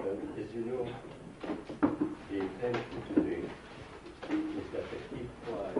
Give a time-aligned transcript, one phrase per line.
[0.00, 0.88] Um, as you know,
[2.30, 3.44] the intention today
[4.32, 5.76] is that I keep quiet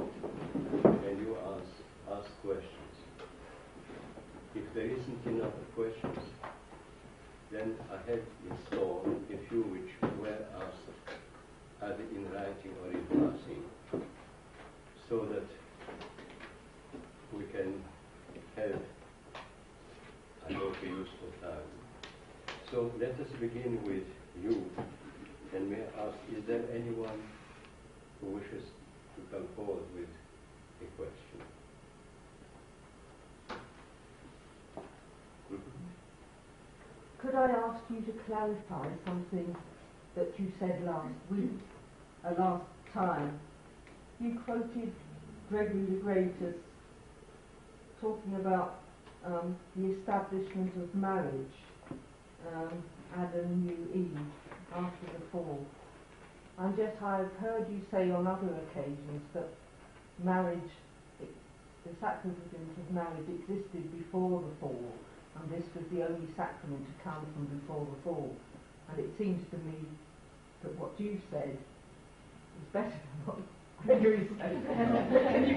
[1.08, 1.72] and you ask,
[2.12, 2.94] ask questions.
[4.54, 6.18] If there isn't enough questions,
[7.50, 8.20] then I have
[8.50, 9.90] installed a few which
[10.20, 10.90] were asked
[11.82, 13.64] either in writing or in passing,
[15.08, 15.48] so that
[17.32, 17.82] we can
[18.56, 18.80] have,
[20.46, 21.79] a useful time.
[22.70, 24.04] So let us begin with
[24.40, 24.70] you.
[25.54, 27.20] And may I ask, is there anyone
[28.20, 28.62] who wishes
[29.16, 30.06] to come forward with
[30.80, 31.40] a question?
[37.18, 39.56] Could I ask you to clarify something
[40.14, 41.50] that you said last week,
[42.24, 42.64] uh, last
[42.94, 43.38] time?
[44.20, 44.92] You quoted
[45.48, 46.54] Gregory the Great as
[48.00, 48.80] talking about
[49.26, 51.56] um, the establishment of marriage,
[52.54, 52.82] um,
[53.16, 54.18] Adam knew Eve
[54.74, 55.64] after the fall.
[56.58, 59.48] And yet I've heard you say on other occasions that
[60.22, 60.70] marriage,
[61.18, 64.92] the sacrament of marriage existed before the fall,
[65.40, 68.36] and this was the only sacrament to come from before the fall.
[68.90, 69.76] And it seems to me
[70.62, 73.38] that what you said is better than what
[73.86, 74.52] Gregory said.
[75.32, 75.56] can, you,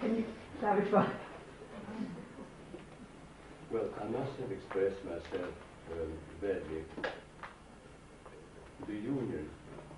[0.00, 0.24] can you
[0.60, 1.08] clarify?
[3.70, 5.52] Well, I must have expressed myself
[5.92, 6.84] um, badly.
[8.86, 9.46] The union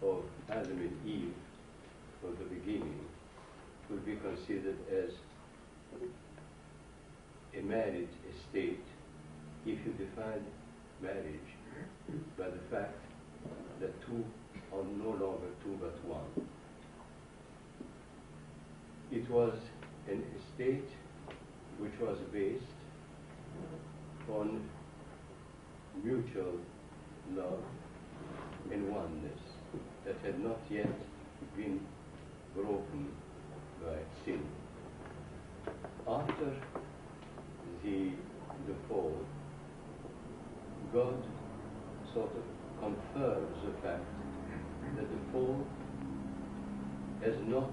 [0.03, 1.35] of Adam and Eve
[2.21, 2.99] from the beginning
[3.89, 5.11] would be considered as
[7.57, 8.83] a married estate
[9.65, 10.45] if you define
[11.01, 11.55] marriage
[12.37, 12.99] by the fact
[13.81, 14.25] that two
[14.73, 16.49] are no longer two but one.
[19.13, 19.55] It was
[20.09, 20.89] an estate
[21.79, 22.65] which was based
[24.33, 24.61] on
[26.03, 26.59] mutual
[27.35, 27.63] love
[28.73, 29.41] and oneness
[30.05, 30.89] that had not yet
[31.57, 31.81] been
[32.55, 33.09] broken
[33.83, 34.43] by sin.
[36.07, 36.55] After
[37.85, 38.11] the,
[38.67, 39.17] the fall,
[40.93, 41.15] God
[42.13, 42.43] sort of
[42.81, 44.05] confirms the fact
[44.97, 45.65] that the fall
[47.23, 47.71] has not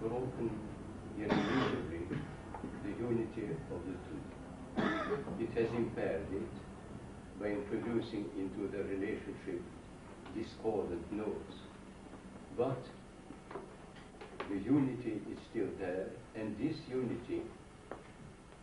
[0.00, 0.50] broken
[1.18, 2.18] irrevocably
[2.84, 4.41] the unity of the two.
[5.38, 9.60] It has impaired it by introducing into the relationship
[10.34, 11.54] discordant notes.
[12.56, 12.78] But
[14.48, 17.42] the unity is still there, and this unity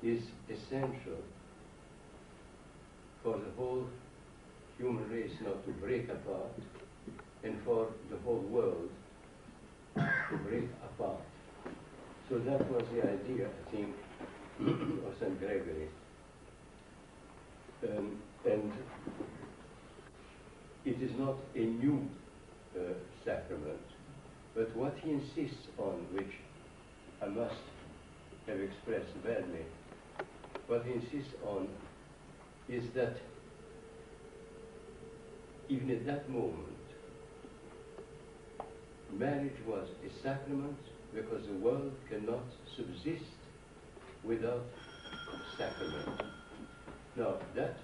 [0.01, 1.21] is essential
[3.23, 3.85] for the whole
[4.77, 6.53] human race not to break apart
[7.43, 8.89] and for the whole world
[9.95, 11.21] to break apart.
[12.29, 13.95] So that was the idea, I think,
[14.61, 15.39] of St.
[15.39, 15.89] Gregory.
[17.81, 18.73] Um, and
[20.83, 22.09] it is not a new
[22.75, 23.79] uh, sacrament,
[24.53, 26.33] but what he insists on, which
[27.21, 27.55] I must
[28.47, 29.65] have expressed badly,
[30.67, 31.67] what he insists on
[32.67, 33.17] is that
[35.69, 36.67] even at that moment,
[39.17, 40.77] marriage was a sacrament
[41.13, 42.43] because the world cannot
[42.75, 43.23] subsist
[44.23, 44.65] without
[45.57, 46.38] sacrament.
[47.19, 47.75] Now, that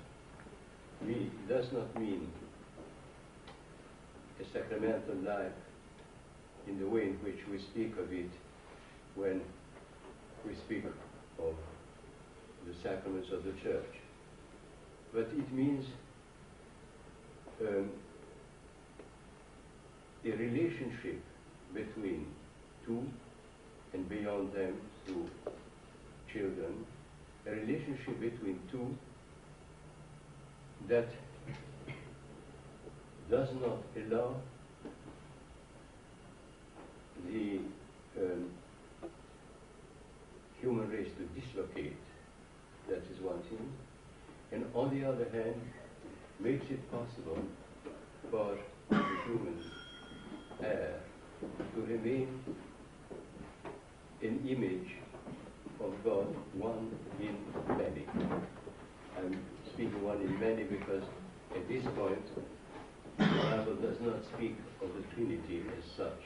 [1.01, 2.31] me, does not mean
[4.39, 5.51] a sacramental life
[6.69, 8.29] in the way in which we speak of it
[9.15, 9.41] when
[10.47, 10.85] we speak
[11.37, 11.53] of
[12.65, 13.93] the sacraments of the church.
[15.13, 15.85] But it means
[17.59, 17.89] um,
[20.23, 21.21] a relationship
[21.73, 22.25] between
[22.85, 23.03] two
[23.91, 24.75] and beyond them
[25.05, 25.29] through
[26.31, 26.85] children,
[27.45, 28.95] a relationship between two
[30.87, 31.07] that
[33.29, 34.35] does not allow
[37.27, 37.59] the
[38.19, 38.51] um,
[40.61, 41.97] human race to dislocate.
[42.87, 43.71] That is one thing.
[44.51, 45.59] And on the other hand,
[46.39, 47.39] makes it possible
[48.29, 48.57] for
[48.89, 49.59] the human
[50.61, 50.99] heir
[51.73, 52.27] to remain
[54.21, 54.91] an image
[55.79, 57.37] of God, one in
[57.77, 58.05] many.
[59.17, 59.39] I'm
[59.75, 61.03] speaking one in many because
[61.53, 62.23] at this point
[63.17, 66.21] the Bible does not speak of the Trinity as such.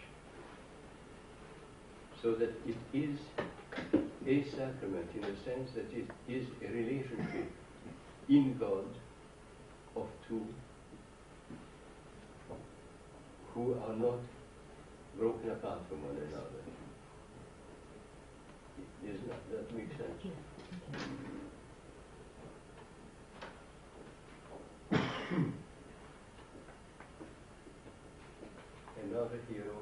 [2.22, 3.18] So that it is
[4.28, 7.52] a sacrament in the sense that it is a relationship
[8.28, 8.86] in God
[9.96, 10.46] of two
[13.56, 14.20] who are not
[15.18, 16.62] broken apart from one another.
[19.04, 20.36] Does that, that make sense?
[29.50, 29.82] hero.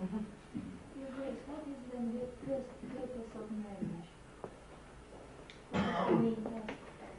[0.00, 4.08] Your Grace, what is then the first purpose of marriage?
[5.70, 6.76] What is the main task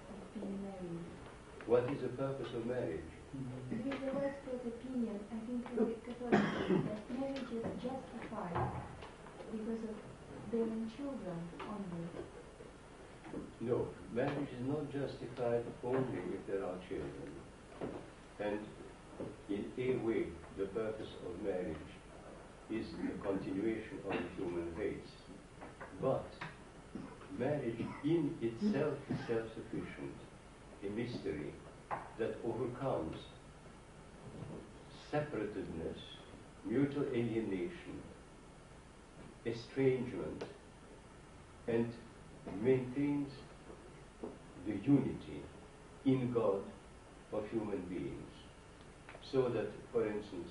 [0.09, 1.05] of being married?
[1.89, 3.09] What is the purpose of marriage?
[3.71, 8.69] With the widespread opinion, I think in the Catholic that marriage is justified
[9.49, 9.97] because of
[10.51, 12.05] bearing children only.
[13.61, 17.33] No, marriage is not justified only if there are children.
[18.39, 18.59] And
[19.49, 20.27] in a way,
[20.59, 21.89] the purpose of marriage
[22.69, 25.13] is the continuation of the human race.
[25.99, 26.29] But
[27.39, 30.13] marriage in itself is self-sufficient,
[30.85, 31.51] a mystery
[32.17, 33.17] that overcomes
[35.11, 35.97] separatedness,
[36.65, 38.01] mutual alienation,
[39.45, 40.43] estrangement,
[41.67, 41.91] and
[42.61, 43.31] maintains
[44.65, 45.41] the unity
[46.05, 46.61] in God
[47.33, 48.33] of human beings.
[49.31, 50.49] So that, for instance,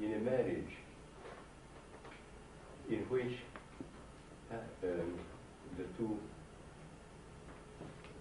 [0.00, 0.76] in a marriage
[2.88, 3.36] in which
[4.50, 5.18] uh, um,
[5.76, 6.18] the two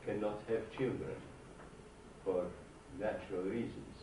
[0.06, 1.16] cannot have children
[2.30, 2.46] for
[3.00, 3.96] natural reasons,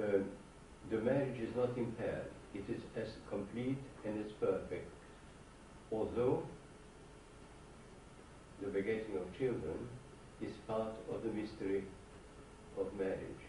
[0.00, 0.24] um,
[0.90, 2.30] the marriage is not impaired.
[2.54, 4.90] It is as complete and as perfect.
[5.92, 6.42] Although
[8.60, 9.88] the begetting of children
[10.40, 11.84] is part of the mystery
[12.78, 13.44] of marriage.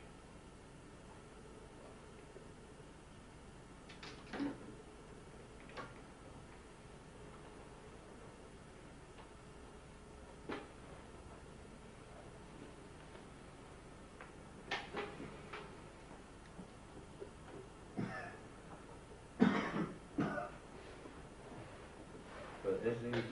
[22.61, 23.23] But as is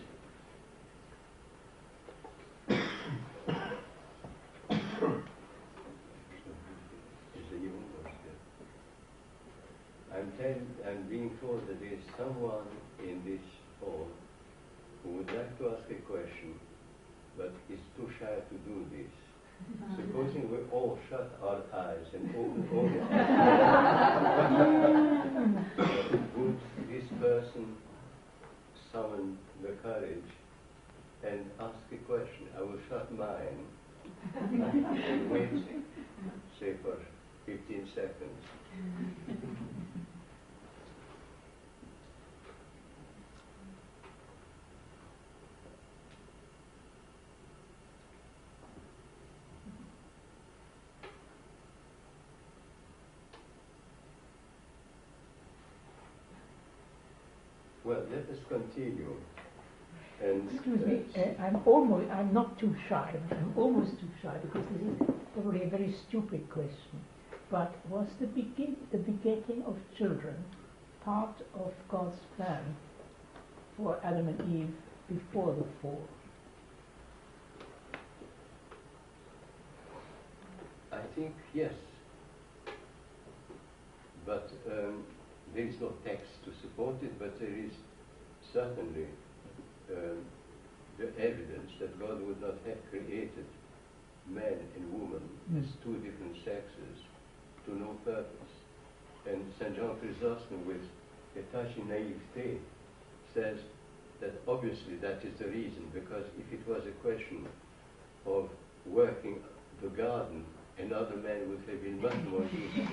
[7.35, 8.37] is the university.
[10.27, 12.67] I'm telling, I'm being told that there is someone
[12.99, 13.39] in this
[13.79, 14.09] hall
[15.03, 16.59] who would like to ask a question,
[17.37, 19.07] but is too shy to do this.
[19.95, 22.83] Supposing we all shut our eyes and open all
[26.37, 26.59] would
[26.91, 27.77] this person
[28.91, 30.31] summon the courage
[31.23, 32.49] and ask a question?
[32.57, 33.65] I will shut mine
[34.41, 35.49] and wait,
[36.59, 36.97] say for
[37.45, 38.43] 15 seconds.
[57.87, 59.15] Well, let us continue.
[60.21, 64.09] And Excuse me, uh, uh, I'm almost, I'm not too shy, but I'm almost too
[64.21, 67.01] shy because this is probably a very stupid question.
[67.51, 70.43] But was the, begin, the begetting of children
[71.05, 72.75] part of God's plan
[73.77, 74.75] for Adam and Eve
[75.07, 76.01] before the fall?
[80.91, 81.73] I think yes.
[84.25, 85.03] But um,
[85.53, 87.71] there is no text to support it, but there is
[88.53, 89.07] certainly
[89.91, 90.17] um,
[90.97, 93.45] the evidence that God would not have created
[94.29, 95.21] man and woman
[95.57, 96.97] as two different sexes
[97.65, 98.51] to no purpose.
[99.25, 99.75] And St.
[99.75, 100.81] John Chrysostom, with
[101.35, 102.59] a touching naivete,
[103.33, 103.57] says
[104.21, 107.45] that obviously that is the reason, because if it was a question
[108.25, 108.49] of
[108.85, 109.39] working
[109.81, 110.43] the garden,
[110.79, 112.87] another man would have been much more easy.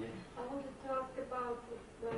[0.00, 0.10] Yes.
[0.38, 1.62] I wanted to ask about
[2.00, 2.10] the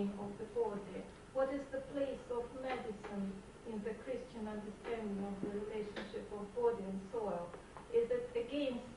[0.00, 1.04] of the body.
[1.34, 3.32] What is the place of medicine
[3.68, 7.48] in the Christian understanding of the relationship of body and soil?
[7.92, 8.88] Is it against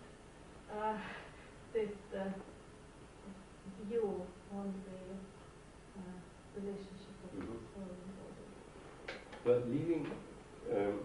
[0.71, 0.95] uh,
[1.73, 2.23] this uh,
[3.89, 4.21] view
[4.55, 6.15] on the uh,
[6.55, 7.59] relationship of Mhm.
[7.75, 8.45] soil and body?
[9.43, 10.07] But leaving,
[10.71, 10.99] um,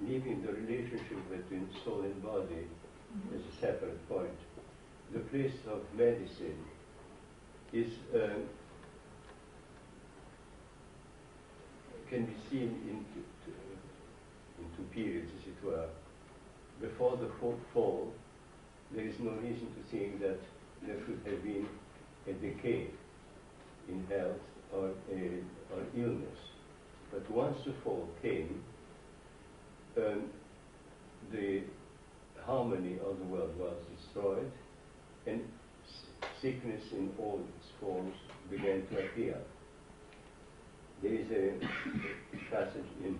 [0.00, 2.66] leaving the relationship between soul and body
[3.34, 4.38] as a separate point,
[5.12, 6.58] the place of medicine
[7.72, 8.42] is um,
[12.10, 13.52] can be seen in two,
[14.58, 15.86] in two periods, as it were.
[16.80, 17.30] Before the
[17.72, 18.12] fall,
[18.92, 20.38] there is no reason to think that
[20.86, 21.66] there should have been
[22.28, 22.88] a decay
[23.88, 24.40] in health
[24.72, 25.40] or, a,
[25.74, 26.38] or illness.
[27.10, 28.62] But once the fall came,
[29.96, 30.24] um,
[31.32, 31.62] the
[32.44, 34.50] harmony of the world was destroyed,
[35.26, 35.42] and
[36.40, 38.14] sickness in all its forms
[38.50, 39.36] began to appear.
[41.02, 43.18] There is a passage in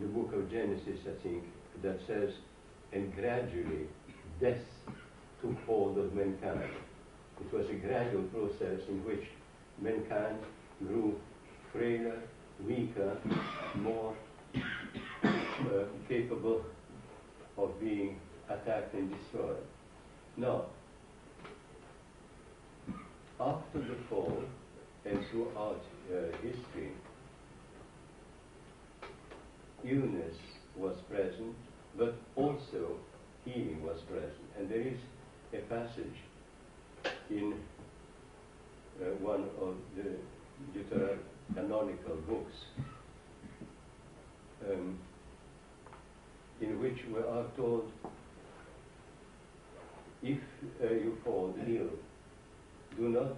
[0.00, 1.44] the book of Genesis, I think,
[1.82, 2.30] that says,
[2.92, 3.86] and gradually
[4.40, 4.58] death
[5.40, 6.70] took hold of mankind.
[7.40, 9.24] It was a gradual process in which
[9.80, 10.38] mankind
[10.86, 11.18] grew
[11.72, 12.20] frailer,
[12.66, 13.16] weaker,
[13.76, 14.14] more
[15.24, 16.62] uh, capable
[17.56, 19.56] of being attacked and destroyed.
[20.36, 20.66] Now,
[23.40, 24.42] after the fall
[25.04, 26.92] and throughout uh, history,
[29.84, 30.34] illness
[30.76, 31.56] was present,
[31.96, 32.96] but also
[33.44, 34.32] healing was present.
[34.58, 34.98] And there is
[35.52, 36.16] a passage
[37.30, 37.54] in
[39.00, 40.16] uh, one of the
[40.78, 42.54] Deuterocanonical books
[44.68, 44.98] um,
[46.60, 47.90] in which we are told
[50.22, 50.38] if
[50.82, 51.88] uh, you fall ill,
[52.96, 53.36] do not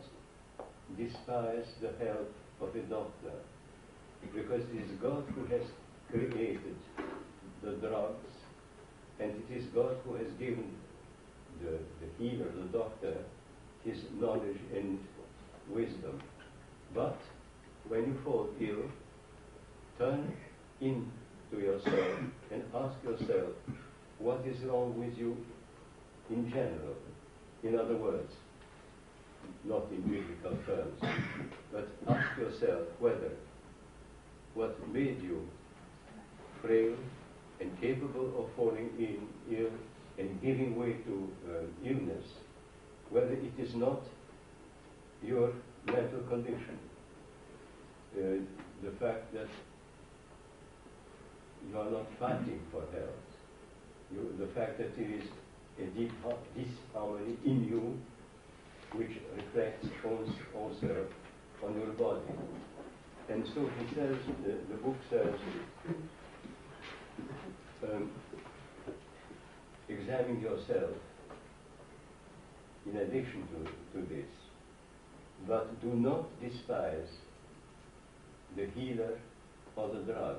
[0.97, 3.37] despise the help of a doctor,
[4.35, 5.63] because it is God who has
[6.11, 6.77] created
[7.63, 8.31] the drugs,
[9.21, 10.71] and it is God who has given
[11.63, 13.17] the, the healer, the doctor,
[13.85, 14.99] his knowledge and
[15.69, 16.21] wisdom.
[16.95, 17.19] But
[17.89, 18.91] when you fall ill,
[19.99, 20.33] turn
[20.81, 21.11] in
[21.51, 22.19] to yourself
[22.51, 23.51] and ask yourself
[24.19, 25.37] what is wrong with you
[26.31, 26.97] in general.
[27.63, 28.33] In other words,
[29.65, 31.01] not in biblical terms,
[31.73, 33.31] but ask yourself whether
[34.55, 35.49] what made you
[36.61, 36.95] frail
[37.61, 39.71] and capable of falling in ill
[40.19, 42.25] and giving way to uh, illness,
[43.11, 44.03] whether it is not
[45.23, 45.53] your
[45.87, 46.79] mental condition.
[48.17, 48.43] Uh,
[48.83, 49.49] the fact that
[51.71, 53.23] you are not fighting for health,
[54.13, 55.25] you, the fact that there is
[55.81, 56.13] a deep
[56.55, 57.99] disharmony in you
[58.95, 61.07] which reflects also
[61.65, 62.21] on your body.
[63.29, 65.35] And so he says, the, the book says,
[67.85, 68.11] um,
[69.89, 70.91] examine yourself
[72.87, 74.29] in addition to, to this,
[75.47, 77.09] but do not despise
[78.57, 79.19] the healer
[79.77, 80.37] or the drug.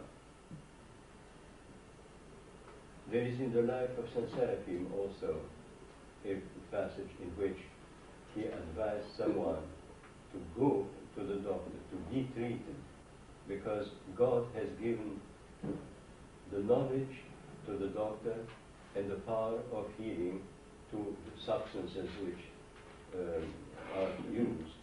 [3.12, 5.40] There is in the life of Saint Seraphim also
[6.26, 6.38] a
[6.72, 7.58] passage in which
[8.36, 9.62] he advised someone
[10.32, 12.76] to go to the doctor, to be treated,
[13.48, 15.20] because God has given
[16.52, 17.16] the knowledge
[17.66, 18.36] to the doctor
[18.96, 20.42] and the power of healing
[20.92, 22.44] to substances which
[23.16, 23.54] um,
[23.96, 24.74] are used.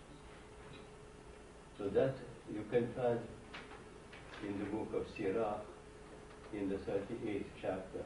[1.79, 2.15] So that
[2.53, 3.21] you can find
[4.47, 5.65] in the book of Sirach
[6.53, 8.05] in the 38th chapter.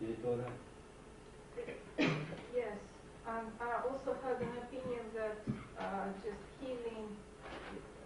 [0.00, 0.60] Is it all right?
[2.56, 2.78] Yes.
[3.28, 5.44] Um, I also have an opinion that
[5.78, 7.16] uh, just healing,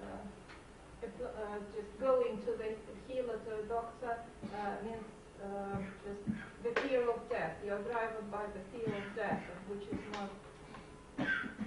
[0.02, 2.74] uh, uh, just going to the
[3.06, 4.18] healer, to the doctor,
[4.50, 5.06] uh, means
[5.38, 6.22] uh, just
[6.64, 7.56] the fear of death.
[7.64, 10.30] You're driven by the fear of death, which is not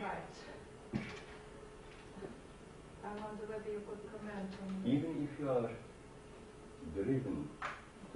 [0.01, 0.33] right.
[3.03, 5.71] I wonder whether you could comment on Even if you are
[6.93, 7.47] driven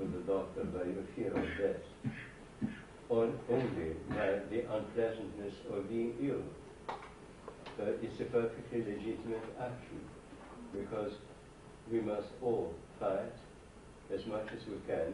[0.02, 2.72] to the doctor by your fear of death,
[3.10, 6.42] or only by the unpleasantness of being ill,
[6.90, 10.02] uh, it's a perfectly legitimate action
[10.74, 11.14] because
[11.92, 13.34] we must all fight
[14.14, 15.14] as much as we can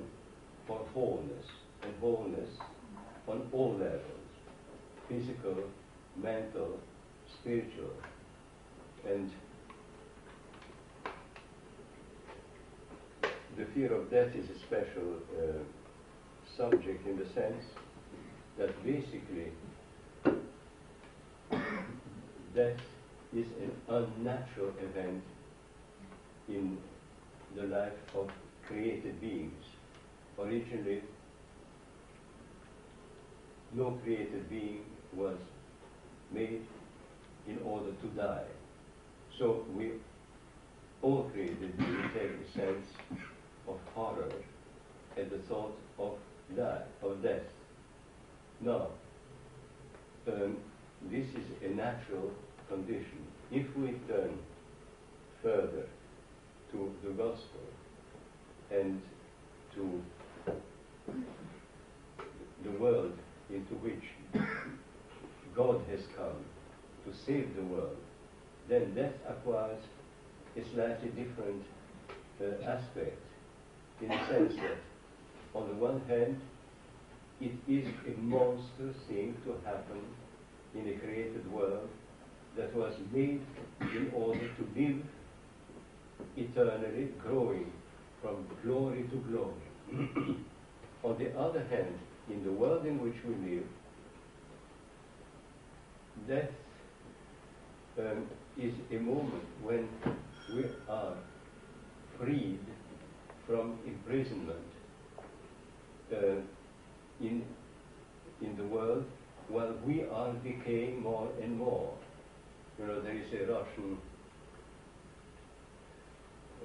[0.65, 1.45] for wholeness,
[1.83, 2.49] and wholeness
[3.27, 4.01] on all levels
[5.07, 5.55] physical,
[6.21, 6.77] mental,
[7.39, 7.91] spiritual.
[9.07, 9.31] And
[13.57, 15.57] the fear of death is a special uh,
[16.55, 17.63] subject in the sense
[18.57, 19.51] that basically
[22.55, 22.79] death
[23.35, 25.23] is an unnatural event
[26.47, 26.77] in
[27.55, 28.29] the life of
[28.67, 29.63] created beings.
[30.39, 31.01] Originally,
[33.73, 35.37] no created being was
[36.31, 36.61] made
[37.47, 38.45] in order to die.
[39.37, 39.93] So we
[41.01, 42.85] all created beings have a sense
[43.67, 44.31] of horror
[45.17, 46.13] at the thought of
[46.55, 47.41] die, of death.
[48.61, 48.87] Now,
[50.27, 50.57] um,
[51.11, 52.31] this is a natural
[52.69, 53.25] condition.
[53.51, 54.37] If we turn
[55.41, 55.85] further
[56.71, 57.61] to the gospel
[58.71, 59.01] and
[59.75, 60.01] to
[62.63, 63.17] the world
[63.49, 64.03] into which
[65.55, 66.43] God has come
[67.05, 67.97] to save the world,
[68.67, 69.81] then death acquires
[70.57, 71.63] a slightly different
[72.41, 73.17] uh, aspect
[74.01, 74.77] in the sense that,
[75.53, 76.39] on the one hand,
[77.41, 80.01] it is a monstrous thing to happen
[80.75, 81.87] in a created world
[82.55, 83.41] that was made
[83.81, 85.01] in order to live
[86.35, 87.71] eternally, growing
[88.21, 89.53] from glory to glory.
[91.03, 91.93] On the other hand,
[92.29, 93.63] in the world in which we live,
[96.27, 96.49] death
[97.99, 98.25] um,
[98.59, 99.87] is a moment when
[100.53, 101.13] we are
[102.17, 102.59] freed
[103.47, 104.67] from imprisonment
[106.13, 106.41] uh,
[107.21, 107.43] in,
[108.41, 109.05] in the world
[109.47, 111.93] while we are decaying more and more.
[112.77, 113.97] You know, there is a Russian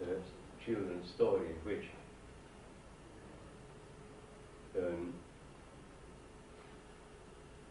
[0.03, 0.07] uh,
[0.65, 1.85] children's story which
[4.77, 5.15] um,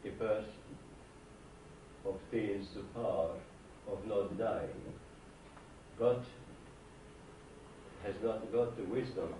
[0.05, 0.45] a person
[2.07, 3.35] obtains the power
[3.91, 4.93] of not dying,
[5.99, 6.23] but
[8.05, 9.33] has not got the wisdom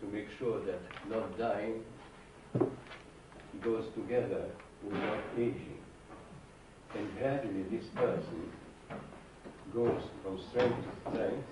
[0.00, 1.84] to make sure that not dying
[3.62, 4.44] goes together
[4.82, 5.78] with not aging.
[6.96, 8.50] And gradually this person
[9.72, 11.46] goes from strength to strength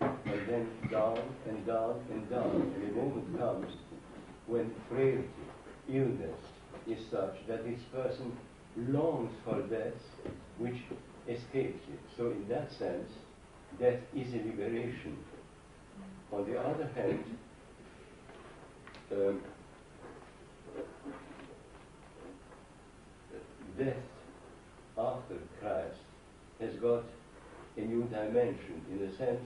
[0.00, 1.18] and then down
[1.48, 2.72] and down and down.
[2.74, 3.72] And a moment comes
[4.46, 5.28] when frailty,
[5.88, 6.40] illness
[6.86, 8.32] is such that this person
[8.76, 9.92] longs for death
[10.58, 10.76] which
[11.28, 12.00] escapes it.
[12.16, 13.10] So in that sense,
[13.78, 15.16] death is a liberation.
[16.32, 17.24] On the other hand,
[19.12, 19.40] um,
[23.78, 23.96] death
[24.96, 25.98] after Christ
[26.60, 27.04] has got
[27.76, 29.44] a new dimension in the sense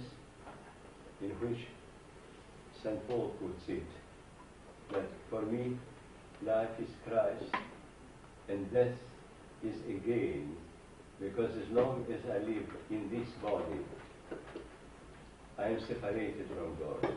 [1.21, 1.59] in which
[2.83, 3.09] St.
[3.09, 3.83] Paul puts it,
[4.93, 5.77] that for me
[6.45, 7.45] life is Christ
[8.49, 8.95] and death
[9.65, 10.57] is a gain,
[11.19, 13.81] because as long as I live in this body,
[15.59, 17.17] I am separated from God.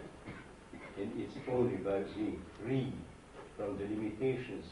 [0.98, 2.93] And it's only by being free
[3.58, 4.65] from the limitations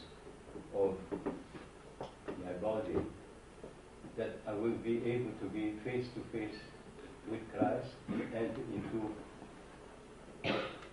[0.74, 0.94] of
[2.44, 2.96] my body
[4.16, 6.56] that I will be able to be face to face
[7.30, 9.14] with Christ and into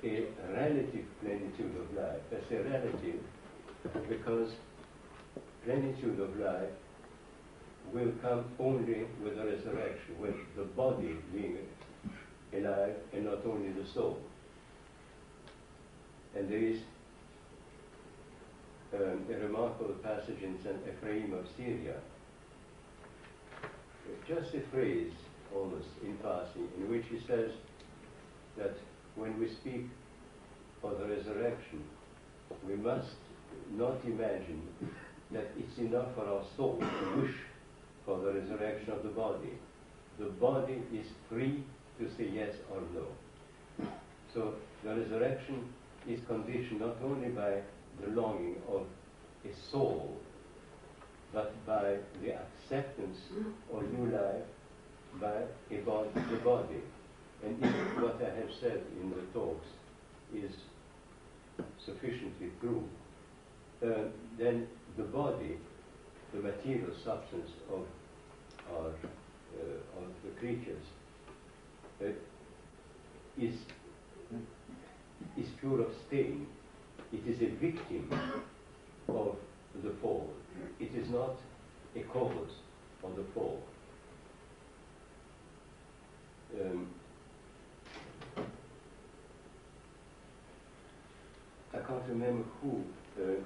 [0.04, 2.22] a relative plenitude of life.
[2.32, 3.22] I say relative
[4.10, 4.52] because
[5.64, 6.70] plenitude of life
[7.94, 11.58] will come only with the resurrection, with the body being
[12.58, 14.20] alive and not only the soul.
[16.36, 16.80] And there is
[18.94, 20.78] um, a remarkable passage in St.
[20.88, 21.96] Ephraim of Syria,
[24.28, 25.12] just a phrase
[25.56, 27.52] almost in passing, in which he says
[28.58, 28.76] that
[29.16, 29.86] when we speak
[30.84, 31.84] of the resurrection,
[32.68, 33.16] we must
[33.72, 34.62] not imagine
[35.32, 37.36] that it's enough for our soul to wish
[38.06, 39.54] for the resurrection of the body.
[40.20, 41.64] The body is free
[42.00, 43.88] to say yes or no.
[44.34, 45.64] So the resurrection
[46.08, 47.62] is conditioned not only by
[48.02, 48.86] the longing of
[49.46, 50.18] a soul,
[51.34, 53.18] but by the acceptance
[53.74, 54.44] of new life
[55.20, 56.82] by a body, the body.
[57.44, 59.68] And if what I have said in the talks
[60.34, 60.52] is
[61.86, 62.88] sufficiently true,
[63.84, 65.58] uh, then the body,
[66.34, 67.86] the material substance of
[68.74, 70.84] our, uh, of the creatures,
[73.38, 73.56] is
[75.38, 76.48] is pure of stain.
[77.12, 78.12] It is a victim
[79.08, 79.36] of
[79.84, 80.30] the fall.
[80.80, 81.38] It is not
[81.96, 82.52] a cause
[83.04, 83.62] of the fall.
[86.60, 86.88] Um,
[91.74, 92.84] I can't remember who.
[93.20, 93.42] Uh,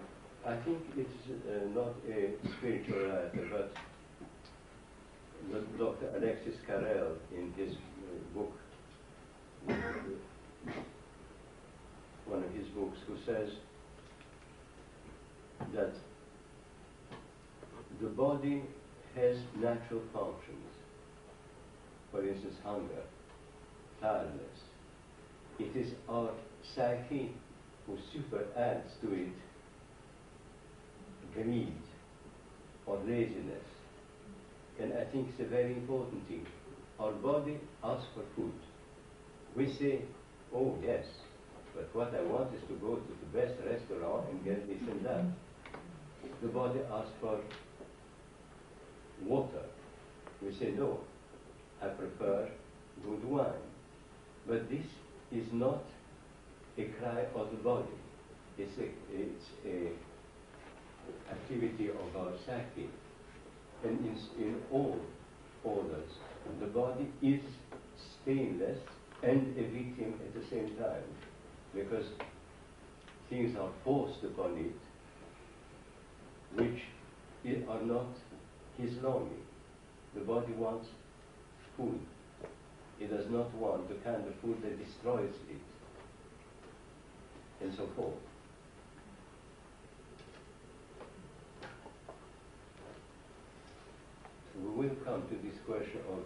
[0.48, 3.74] I think it's uh, not a spiritual writer, but
[5.78, 6.10] Dr.
[6.18, 7.76] Alexis Carrel in his
[8.34, 8.52] book,
[12.26, 13.50] one of his books, who says
[15.74, 15.93] that
[18.02, 18.63] the body
[19.15, 20.65] has natural functions.
[22.12, 23.04] For instance, hunger,
[24.02, 24.60] tiredness.
[25.60, 26.32] It is our
[26.76, 27.34] psyche
[27.86, 29.30] who super adds to it
[31.34, 31.74] greed
[32.86, 33.65] or laziness.
[34.80, 36.45] And I think it's a very important thing.
[37.00, 38.54] Our body asks for food.
[39.56, 40.02] We say,
[40.54, 41.06] oh yes,
[41.76, 45.06] but what I want is to go to the best restaurant and get this and
[45.06, 45.24] that.
[46.42, 47.40] The body asks for
[49.26, 49.64] water.
[50.42, 51.00] We say, no,
[51.82, 52.50] I prefer
[53.04, 53.64] good wine.
[54.48, 54.86] But this
[55.32, 55.84] is not
[56.78, 57.88] a cry of the body.
[58.58, 59.92] It's a, it's a
[61.32, 62.90] activity of our psyche.
[63.84, 65.00] And in, in all
[65.64, 66.12] orders,
[66.60, 67.42] the body is
[68.22, 68.80] stainless
[69.24, 71.04] and a victim at the same time.
[71.74, 72.06] Because
[73.30, 74.74] things are forced upon it
[76.56, 76.82] which
[77.70, 78.08] are not
[78.78, 79.44] his longing.
[80.16, 80.88] The body wants
[81.78, 82.00] food.
[83.00, 85.62] It does not want the kind of food that destroys it,
[87.62, 88.14] and so forth.
[94.62, 96.26] We will come to this question of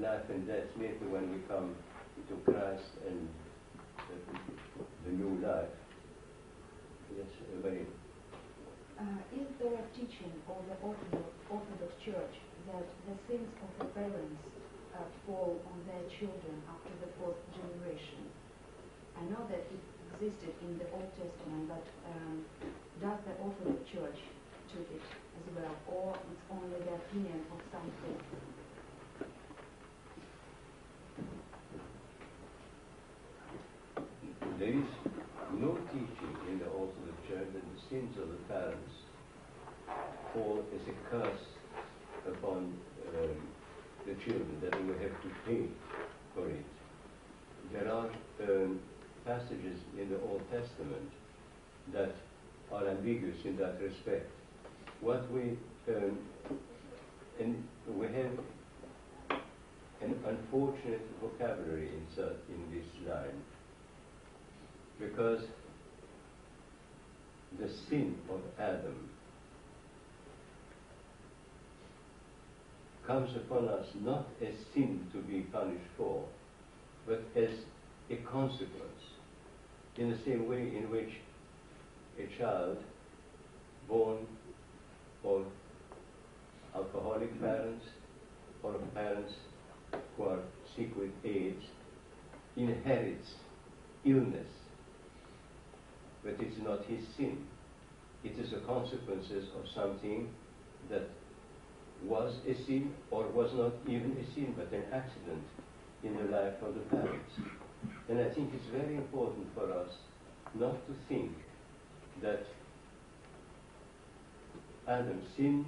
[0.00, 1.74] life and death maybe when we come
[2.28, 3.28] to Christ and
[3.96, 4.16] the,
[5.06, 5.72] the new life.
[7.16, 7.26] Yes,
[7.62, 7.86] very
[8.98, 12.36] Uh, is there a teaching of the Orthodox, Church
[12.68, 14.40] that the sins of the parents
[14.94, 18.24] uh, fall on their children after the fourth generation?
[19.16, 22.44] I know that it existed in the Old Testament, but um,
[23.00, 24.18] does the Orthodox Church
[24.72, 28.55] treat it as well, or it's only the opinion of some faiths?
[34.58, 34.88] There is
[35.58, 38.90] no teaching in the Orthodox Church that the sins of the parents
[40.32, 41.44] fall as a curse
[42.26, 42.72] upon
[43.18, 43.36] um,
[44.06, 45.66] the children, that they will have to pay
[46.34, 46.64] for it.
[47.70, 48.08] There are
[48.44, 48.80] um,
[49.26, 51.10] passages in the Old Testament
[51.92, 52.14] that
[52.72, 54.30] are ambiguous in that respect.
[55.02, 56.18] What we um,
[57.38, 57.62] and
[57.94, 58.32] we have
[60.00, 63.42] an unfortunate vocabulary in this line
[65.06, 65.42] because
[67.58, 69.08] the sin of Adam
[73.06, 76.24] comes upon us not as sin to be punished for,
[77.06, 77.50] but as
[78.10, 79.02] a consequence,
[79.96, 81.10] in the same way in which
[82.18, 82.78] a child
[83.88, 84.26] born
[85.24, 85.44] of
[86.74, 87.84] alcoholic parents
[88.62, 89.32] or of parents
[90.16, 90.40] who are
[90.76, 91.64] sick with AIDS
[92.56, 93.30] inherits
[94.04, 94.48] illness
[96.26, 97.46] but it's not his sin.
[98.24, 100.28] It is the consequences of something
[100.90, 101.08] that
[102.02, 105.44] was a sin or was not even a sin, but an accident
[106.02, 107.32] in the life of the parents.
[108.08, 109.88] And I think it's very important for us
[110.54, 111.32] not to think
[112.22, 112.44] that
[114.88, 115.66] Adam sinned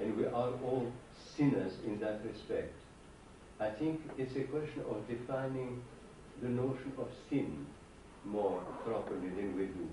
[0.00, 0.90] and we are all
[1.36, 2.72] sinners in that respect.
[3.60, 5.82] I think it's a question of defining
[6.40, 7.66] the notion of sin
[8.28, 9.88] more properly than we do.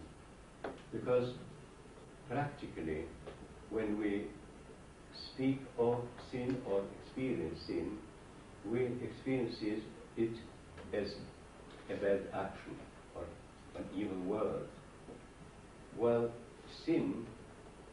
[0.92, 1.34] Because
[2.30, 3.04] practically,
[3.70, 4.26] when we
[5.34, 6.00] speak of
[6.32, 7.98] sin or experience sin,
[8.70, 9.56] we experience
[10.18, 10.34] it
[10.94, 11.08] as
[11.90, 12.76] a bad action
[13.16, 13.24] or
[13.78, 14.64] an evil word.
[15.98, 16.30] While
[16.86, 17.26] sin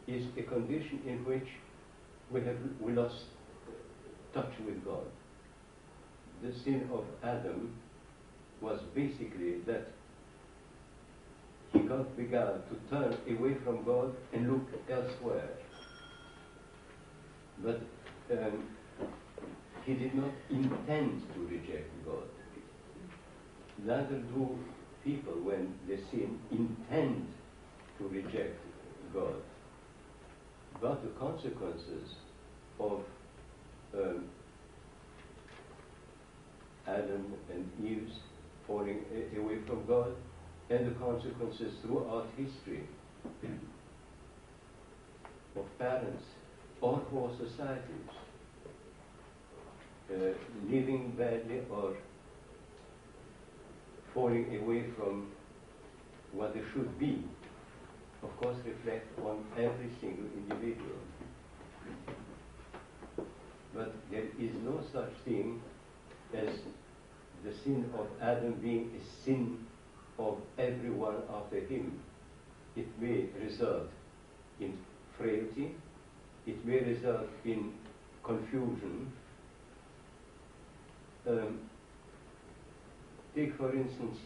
[0.07, 1.47] is a condition in which
[2.31, 3.15] we have we lost
[4.33, 5.05] touch with God.
[6.41, 7.73] The sin of Adam
[8.61, 9.91] was basically that
[11.73, 15.49] he got began to turn away from God and look elsewhere.
[17.63, 17.81] But
[18.31, 18.63] um,
[19.85, 22.23] he did not intend to reject God.
[23.83, 24.57] Neither do
[25.03, 27.27] people, when they sin, intend
[27.97, 28.59] to reject
[29.13, 29.35] God.
[30.79, 32.15] But the consequences
[32.79, 33.01] of
[33.95, 34.25] um,
[36.87, 38.19] Adam and Eve's
[38.67, 39.03] falling
[39.37, 40.15] away from God
[40.69, 42.83] and the consequences throughout history
[45.55, 46.23] of parents
[46.81, 48.09] or whole societies
[50.11, 50.15] uh,
[50.69, 51.95] living badly or
[54.13, 55.31] falling away from
[56.31, 57.23] what they should be,
[58.21, 60.99] of course, reflect on every single individual.
[63.73, 65.61] But there is no such thing
[66.33, 66.49] as
[67.43, 69.65] the sin of Adam being a sin
[70.19, 71.99] of everyone after him.
[72.75, 73.89] It may result
[74.59, 74.77] in
[75.17, 75.75] frailty,
[76.45, 77.73] it may result in
[78.23, 79.11] confusion.
[81.27, 81.59] Um,
[83.35, 84.17] take, for instance,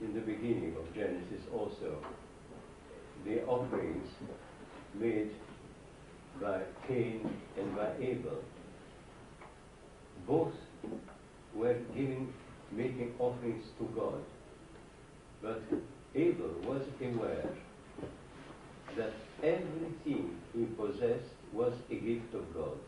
[0.00, 1.98] in the beginning of Genesis also,
[3.24, 4.08] the offerings
[4.94, 5.30] made
[6.40, 8.42] by Cain and by Abel.
[10.26, 10.54] Both
[11.56, 12.32] were giving,
[12.72, 14.20] making offerings to God.
[15.42, 15.62] But
[16.14, 17.48] Abel was aware
[18.96, 22.78] that everything he possessed was a gift of God.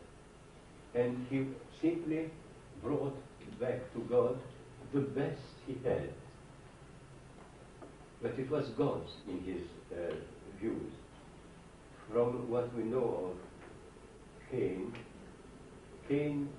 [0.95, 1.45] And he
[1.81, 2.29] simply
[2.81, 3.15] brought
[3.59, 4.39] back to God
[4.93, 6.09] the best he had.
[8.21, 9.61] But it was God's in his
[9.93, 10.13] uh,
[10.59, 10.91] views.
[12.11, 14.91] From what we know of Cain,
[16.07, 16.49] Cain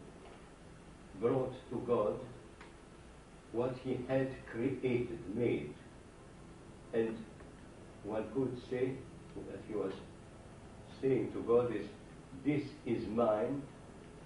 [1.20, 2.18] brought to God
[3.52, 5.74] what he had created, made.
[6.92, 7.16] And
[8.04, 8.92] one could say
[9.50, 9.92] that he was
[11.00, 11.86] saying to God is,
[12.44, 13.62] this is mine,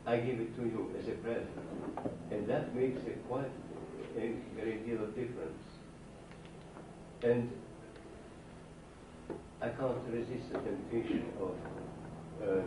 [0.06, 1.48] I give it to you as a present.
[2.30, 3.50] And that makes a quite
[4.16, 5.62] a great deal of difference.
[7.22, 7.50] And
[9.62, 11.54] I can't resist the temptation of
[12.46, 12.62] uh,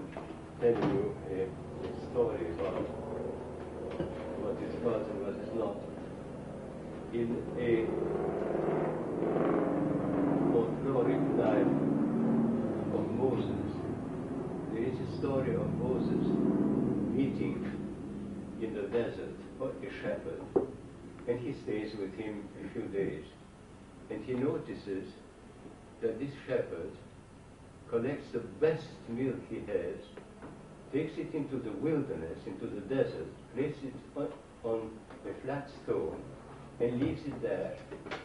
[0.59, 2.87] telling you a, a story about
[4.47, 5.75] what is God and what is not.
[7.11, 7.83] In a
[10.55, 11.73] folkloric life
[12.95, 13.67] of Moses,
[14.73, 16.23] there is a story of Moses
[17.13, 17.59] meeting
[18.61, 20.41] in the desert a shepherd,
[21.27, 23.25] and he stays with him a few days.
[24.09, 25.05] And he notices
[26.01, 26.91] that this shepherd
[27.89, 29.97] collects the best milk he has,
[30.97, 34.31] takes it into the wilderness, into the desert, places it
[34.63, 34.89] on,
[35.29, 36.19] a flat stone,
[36.79, 37.77] and leaves it there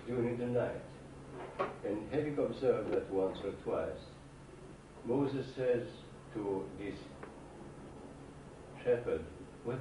[0.07, 0.81] during the night.
[1.85, 4.01] And having observed that once or twice,
[5.05, 5.83] Moses says
[6.33, 6.95] to this
[8.83, 9.23] shepherd,
[9.65, 9.79] what,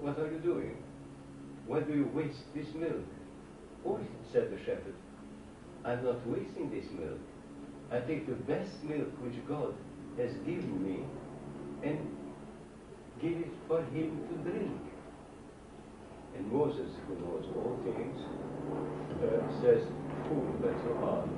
[0.00, 0.76] what are you doing?
[1.66, 3.04] Why do you waste this milk?
[3.84, 4.00] Oh,
[4.32, 4.94] said the shepherd,
[5.84, 7.20] I'm not wasting this milk.
[7.92, 9.74] I take the best milk which God
[10.16, 11.04] has given me
[11.82, 11.98] and
[13.20, 14.80] give it for him to drink.
[16.36, 18.20] And Moses, who knows all things,
[19.22, 19.82] uh, says,
[20.28, 21.28] Fool that you hard.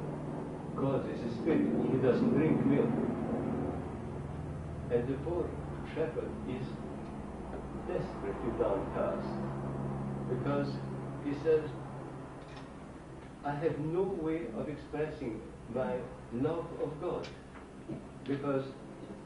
[0.77, 2.91] God is a spirit, he doesn't drink milk.
[4.91, 5.47] And the poor
[5.95, 6.67] shepherd is
[7.87, 9.29] desperately downcast
[10.29, 10.69] because
[11.25, 11.69] he says,
[13.45, 15.41] I have no way of expressing
[15.75, 15.95] my
[16.33, 17.27] love of God
[18.25, 18.65] because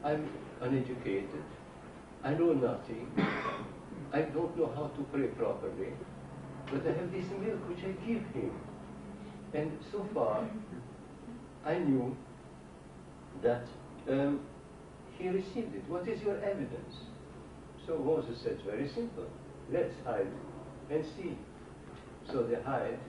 [0.03, 0.29] I'm
[0.65, 1.43] uneducated,
[2.23, 3.07] I know nothing,
[4.11, 5.93] I don't know how to pray properly,
[6.71, 8.51] but I have this milk which I give him.
[9.53, 10.47] And so far,
[11.65, 12.15] I knew
[13.43, 13.65] that
[14.09, 14.41] um,
[15.17, 15.83] he received it.
[15.87, 16.95] What is your evidence?
[17.85, 19.25] So Moses said, very simple.
[19.71, 20.27] Let's hide
[20.89, 21.37] and see.
[22.31, 22.99] So they hide,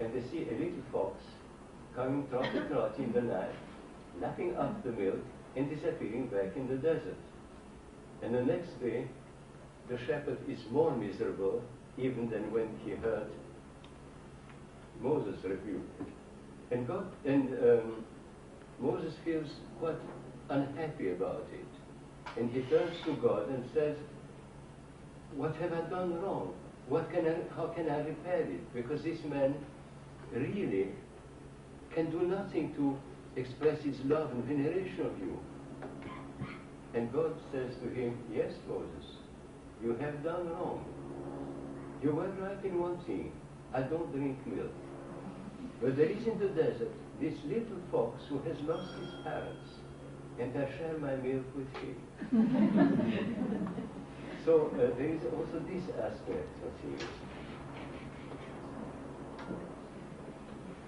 [0.00, 1.22] and they see a little fox
[1.94, 3.54] coming trotty trotty in the night,
[4.20, 5.20] lapping up the milk
[5.56, 7.16] and disappearing back in the desert.
[8.22, 9.06] And the next day,
[9.88, 11.62] the shepherd is more miserable
[11.98, 13.26] even than when he heard
[15.00, 15.82] Moses rebuke.
[16.70, 18.04] And God and um,
[18.80, 19.96] Moses feels quite
[20.48, 22.40] unhappy about it.
[22.40, 23.96] And he turns to God and says,
[25.36, 26.54] What have I done wrong?
[26.88, 28.74] What can I, how can I repair it?
[28.74, 29.54] Because this man
[30.32, 30.88] really
[31.94, 32.98] can do nothing to
[33.36, 35.38] express his love and veneration of you.
[36.94, 39.04] And God says to him, Yes, Moses,
[39.82, 40.84] you have done wrong.
[42.02, 43.32] You were right in one thing.
[43.74, 44.70] I don't drink milk.
[45.80, 49.70] But there is in the desert this little fox who has lost his parents,
[50.38, 51.96] and I share my milk with him.
[54.44, 57.02] so uh, there is also this aspect of things.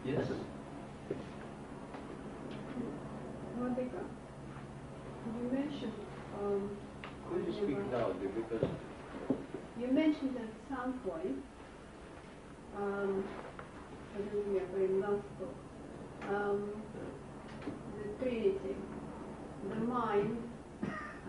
[0.05, 0.27] Yes?
[3.59, 4.05] Monica,
[5.27, 5.93] you mentioned,
[6.39, 6.71] um,
[7.29, 8.69] Could you speak loudly because
[9.81, 11.43] you mentioned at some point,
[12.77, 13.25] um,
[14.15, 15.55] I don't remember in last book,
[16.29, 16.71] um,
[17.97, 18.77] the Trinity,
[19.69, 20.37] the mind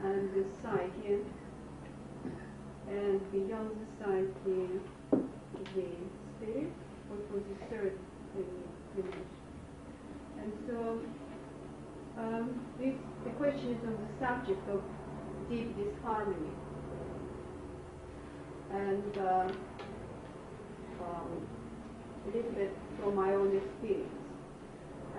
[0.03, 1.19] and the psyche,
[2.89, 4.69] and beyond the psyche,
[5.11, 5.87] the
[6.37, 6.71] spirit,
[7.09, 7.97] what was the third
[8.33, 8.45] thing
[8.97, 9.25] you mentioned?
[10.39, 10.99] And so,
[12.17, 12.95] um, this,
[13.69, 14.81] is on the subject of
[15.49, 16.51] deep disharmony.
[18.71, 19.49] And uh,
[21.03, 21.47] um,
[22.25, 24.09] a little bit from my own experience.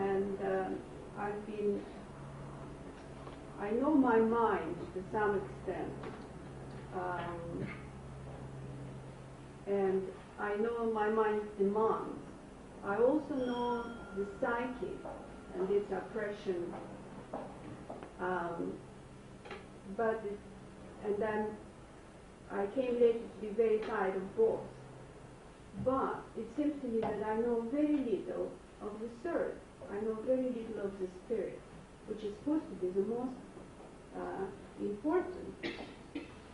[0.00, 0.68] And uh,
[1.18, 1.80] I've been,
[3.60, 5.92] I know my mind to some extent.
[6.94, 7.68] Um,
[9.66, 10.02] and
[10.40, 12.16] I know my mind's demands.
[12.84, 13.84] I also know
[14.16, 14.94] the psyche
[15.54, 16.72] and its oppression.
[18.20, 18.72] Um,
[19.96, 20.22] but,
[21.04, 21.46] and then
[22.50, 24.60] I came later to be very tired of both.
[25.84, 28.50] But it seems to me that I know very little
[28.82, 29.54] of the third.
[29.90, 31.60] I know very little of the spirit,
[32.06, 33.36] which is supposed to be the most
[34.16, 34.44] uh,
[34.80, 35.54] important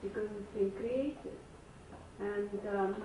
[0.03, 1.39] because it's been created.
[2.21, 3.03] And um,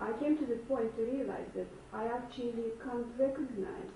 [0.00, 3.92] I came to the point to realize that I actually can't recognize,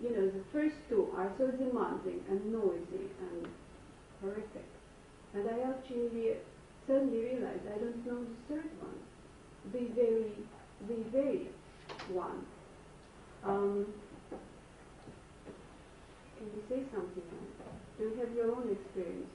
[0.00, 3.48] you know, the first two are so demanding and noisy and
[4.20, 4.68] horrific.
[5.34, 6.34] And I actually
[6.86, 8.98] suddenly realized I don't know the third one,
[9.72, 10.32] the very,
[10.86, 11.48] the very
[12.08, 12.46] one.
[13.44, 13.86] Um,
[16.36, 17.78] can you say something else?
[17.98, 19.26] Do you have your own experience.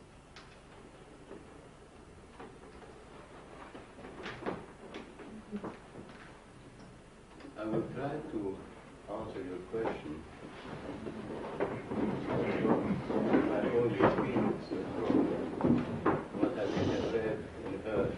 [7.59, 8.57] I will try to
[9.09, 10.23] answer your question
[16.39, 18.13] what have read and heard.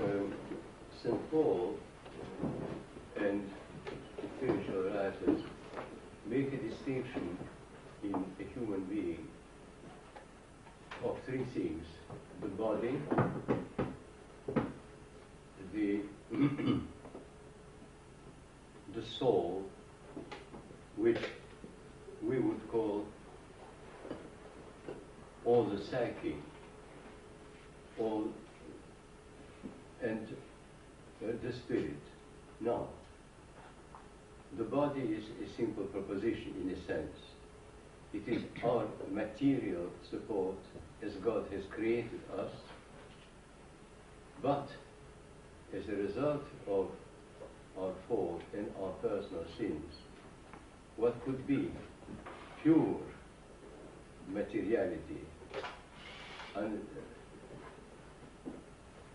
[0.00, 0.34] um,
[1.02, 1.30] St.
[1.30, 1.76] Paul
[3.16, 3.50] and
[4.36, 5.40] spiritual writers
[6.26, 6.56] make a
[6.90, 7.38] distinction
[8.02, 9.28] in a human being
[11.04, 11.86] of three things
[12.40, 12.98] the body,
[15.72, 16.00] the,
[18.94, 19.62] the soul,
[20.96, 21.20] which
[22.22, 23.04] we would call
[25.44, 26.36] or the psyche,
[27.98, 28.24] or
[30.02, 30.26] and
[31.22, 32.02] uh, the spirit.
[32.60, 32.88] No.
[34.58, 37.16] The body is a simple proposition in a sense.
[38.12, 40.56] It is our material support
[41.04, 42.50] as God has created us,
[44.42, 44.68] but
[45.74, 46.88] as a result of
[47.78, 49.92] our fault and our personal sins,
[50.96, 51.70] what could be
[52.62, 52.96] pure
[54.28, 55.20] materiality
[56.56, 57.00] and uh,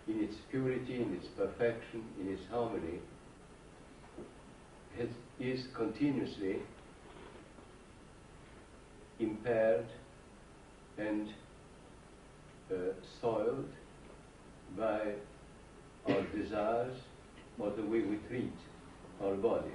[0.07, 2.99] in its purity, in its perfection, in its harmony,
[4.97, 6.57] has, is continuously
[9.19, 9.85] impaired
[10.97, 11.29] and
[12.71, 12.75] uh,
[13.21, 13.69] soiled
[14.77, 15.01] by
[16.07, 16.95] our desires
[17.59, 18.53] or the way we treat
[19.23, 19.71] our body.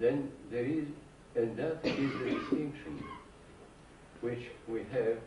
[0.00, 0.86] Then there is
[1.36, 3.02] and that is the distinction
[4.20, 5.18] which we have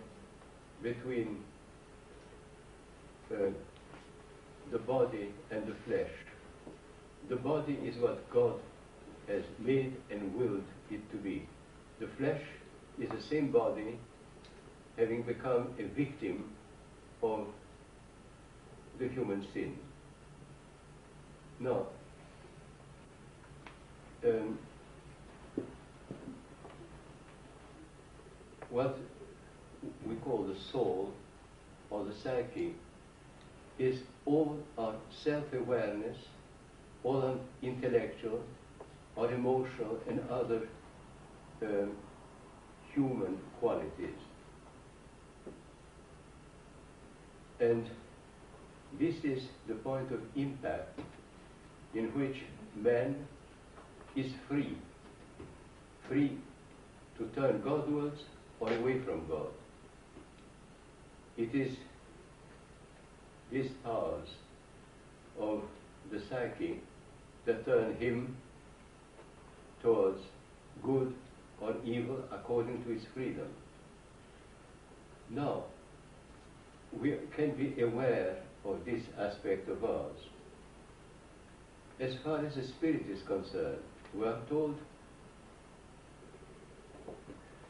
[0.81, 1.43] between
[3.31, 3.51] uh,
[4.71, 6.11] the body and the flesh.
[7.29, 8.53] The body is what God
[9.27, 11.47] has made and willed it to be.
[11.99, 12.41] The flesh
[12.99, 13.99] is the same body
[14.97, 16.51] having become a victim
[17.21, 17.47] of
[18.99, 19.77] the human sin.
[21.59, 21.87] Now,
[24.25, 24.57] um,
[28.69, 28.97] what
[30.07, 31.11] we call the soul
[31.89, 32.75] or the psyche
[33.79, 36.17] is all our self-awareness,
[37.03, 38.41] all our intellectual
[39.15, 40.61] or emotional and other
[41.61, 41.91] um,
[42.93, 44.19] human qualities.
[47.59, 47.89] And
[48.99, 50.99] this is the point of impact
[51.93, 52.43] in which
[52.75, 53.15] man
[54.15, 54.77] is free,
[56.07, 56.37] free
[57.17, 58.21] to turn Godwards
[58.59, 59.47] or away from God.
[61.37, 61.75] It is
[63.51, 64.27] these powers
[65.39, 65.62] of
[66.12, 66.79] the psyche
[67.45, 68.36] that turn him
[69.81, 70.19] towards
[70.83, 71.13] good
[71.62, 73.47] or evil according to his freedom.
[75.29, 75.63] Now,
[76.93, 80.19] we can be aware of this aspect of ours.
[81.99, 83.79] As far as the spirit is concerned,
[84.13, 84.77] we are told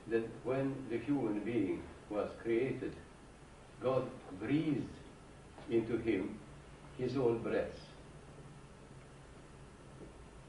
[0.10, 2.94] that when the human being was created,
[3.82, 4.04] God
[4.40, 4.97] breathed
[5.70, 6.38] into him
[6.98, 7.80] his own breath.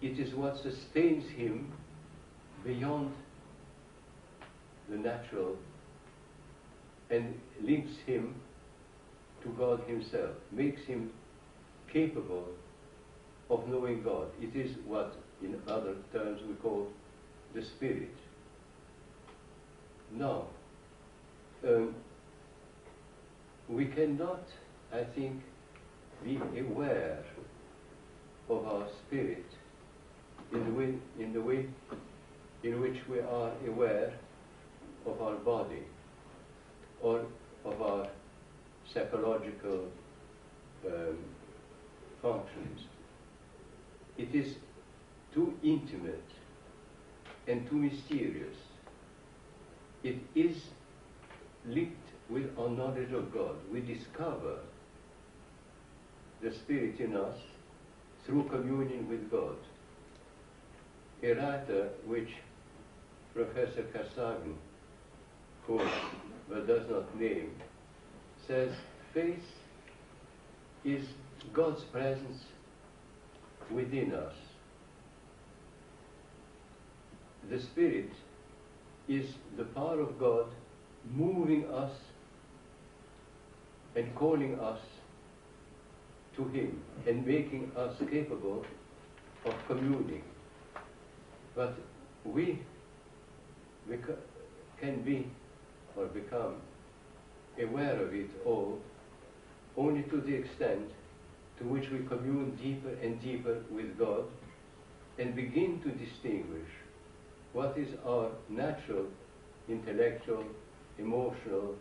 [0.01, 1.73] It is what sustains him
[2.65, 3.13] beyond
[4.89, 5.57] the natural
[7.11, 8.35] and links him
[9.43, 11.11] to God himself, makes him
[11.93, 12.49] capable
[13.51, 14.29] of knowing God.
[14.41, 16.89] It is what, in other terms, we call
[17.55, 18.14] the Spirit.
[20.12, 20.47] Now,
[21.66, 21.95] um,
[23.69, 24.43] we cannot,
[24.93, 25.43] I think,
[26.24, 27.22] be aware
[28.49, 29.45] of our spirit
[30.53, 31.66] in the way, in the way
[32.62, 34.12] in which we are aware
[35.07, 35.84] of our body
[37.03, 37.24] or
[37.64, 38.09] of our
[38.93, 39.89] psychological
[40.86, 41.18] um,
[42.22, 42.80] functions.
[44.16, 44.57] It is
[45.34, 46.30] too intimate
[47.47, 48.57] and too mysterious.
[50.03, 50.57] It is
[51.66, 53.55] linked with our knowledge of God.
[53.72, 54.59] We discover
[56.43, 57.36] the Spirit in us
[58.24, 59.57] through communion with God.
[61.22, 62.28] A writer which
[63.34, 64.55] Professor Kasagan
[65.66, 65.84] quotes,
[66.49, 67.51] but does not name,
[68.47, 68.70] says
[69.12, 69.43] faith
[70.84, 71.05] is
[71.53, 72.45] God's presence
[73.70, 74.34] within us.
[77.51, 78.11] The Spirit
[79.09, 79.26] is
[79.57, 80.47] the power of God
[81.14, 81.93] moving us
[83.97, 84.80] and calling us
[86.39, 88.64] to Him and making us capable
[89.45, 90.22] of communing.
[91.55, 91.76] But
[92.24, 92.61] we,
[94.80, 95.26] can be
[95.97, 96.55] or become
[97.61, 98.78] aware of it all
[99.76, 100.91] only to the extent
[101.59, 104.24] to which we commune deeper and deeper with God
[105.18, 106.68] and begin to distinguish
[107.53, 109.07] what is our natural,
[109.68, 110.45] intellectual,
[110.99, 111.74] emotional,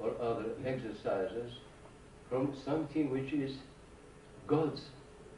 [0.00, 1.52] or other exercises
[2.28, 3.52] from something which is
[4.46, 4.82] God's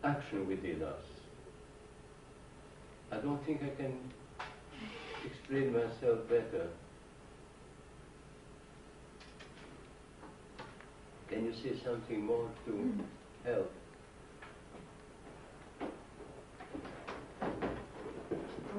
[0.03, 1.03] action within us.
[3.13, 3.99] I don't think I can
[5.25, 6.69] explain myself better.
[11.29, 12.95] Can you say something more to
[13.45, 13.73] help?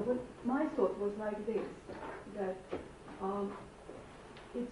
[0.04, 1.66] What my thought was like this,
[2.36, 2.56] that
[3.22, 3.52] um,
[4.54, 4.70] it's,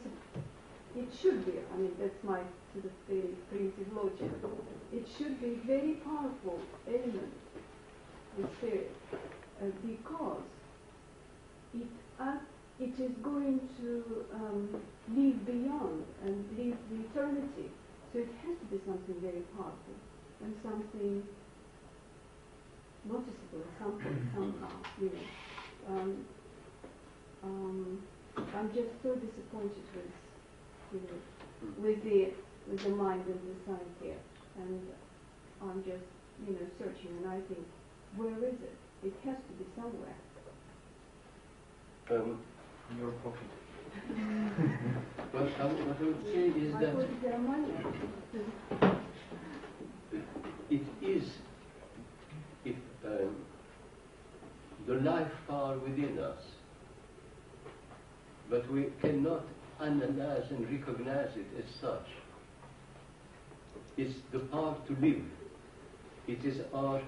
[0.97, 2.41] it should be, I mean, that's my
[2.77, 4.31] sort of very primitive logic,
[4.93, 7.33] it should be a very powerful element,
[8.37, 10.43] the spirit, uh, because
[11.75, 11.89] it,
[12.21, 12.37] uh,
[12.79, 14.69] it is going to um,
[15.09, 17.71] live beyond and live the eternity.
[18.13, 19.97] So it has to be something very powerful
[20.43, 21.23] and something
[23.05, 24.71] noticeable something, somehow,
[25.01, 25.95] you know.
[25.97, 26.25] Um,
[27.43, 28.03] um,
[28.55, 30.13] I'm just so disappointed with,
[30.93, 32.33] you know, with the
[32.71, 34.15] with the mind and the psyche,
[34.59, 34.81] and
[35.63, 36.05] I'm just,
[36.47, 37.65] you know, searching, and I think,
[38.17, 38.77] where is it?
[39.05, 40.17] It has to be somewhere.
[42.11, 42.39] Um,
[42.91, 43.51] In your pocket.
[45.33, 47.73] but I, what I would say is I that put it money.
[50.71, 51.25] it is
[52.65, 53.37] if, um,
[54.87, 56.43] the life power within us,
[58.49, 59.43] but we cannot
[59.81, 62.07] analyze and recognize it as such.
[63.97, 65.23] It's the power to live.
[66.29, 67.01] It is our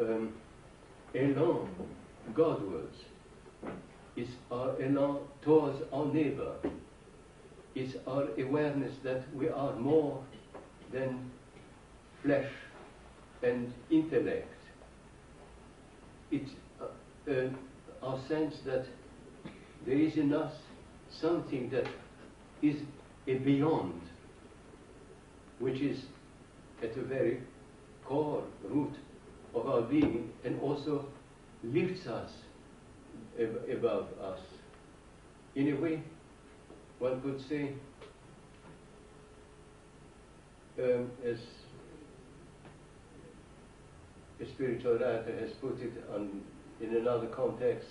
[0.00, 0.32] um,
[1.14, 1.68] elan
[2.34, 2.96] Godwards.
[4.16, 6.52] It's our elan towards our neighbor.
[7.74, 10.22] It's our awareness that we are more
[10.92, 11.30] than
[12.22, 12.50] flesh
[13.42, 14.52] and intellect.
[16.30, 16.50] It's
[16.80, 17.48] uh, uh,
[18.02, 18.86] our sense that
[19.86, 20.52] there is in us
[21.10, 21.86] something that
[22.62, 22.76] is
[23.26, 24.00] a beyond,
[25.58, 25.98] which is
[26.82, 27.40] at the very
[28.04, 28.94] core root
[29.54, 31.04] of our being and also
[31.64, 32.30] lifts us
[33.38, 34.40] ab- above us.
[35.54, 36.02] In a way,
[36.98, 37.74] one could say,
[40.78, 41.38] um, as
[44.40, 46.40] a spiritual writer has put it on,
[46.80, 47.88] in another context,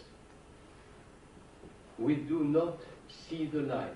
[1.99, 2.77] we do not
[3.27, 3.91] see the light,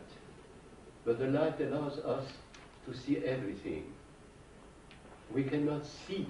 [1.05, 2.25] but the light allows us
[2.91, 3.83] to see everything.
[5.33, 6.27] We cannot see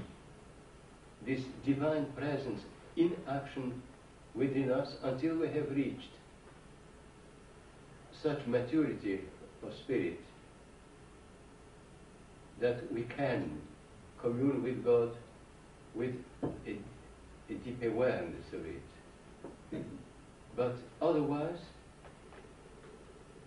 [1.25, 2.61] this divine presence
[2.95, 3.81] in action
[4.35, 6.11] within us until we have reached
[8.21, 9.21] such maturity
[9.63, 10.19] of spirit
[12.59, 13.59] that we can
[14.21, 15.11] commune with God
[15.95, 16.77] with a,
[17.49, 19.83] a deep awareness of it.
[20.55, 21.57] But otherwise,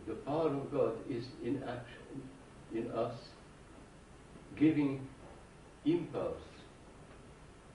[0.06, 2.03] the power of God is in action
[2.74, 3.14] in us,
[4.56, 5.06] giving
[5.84, 6.42] impulse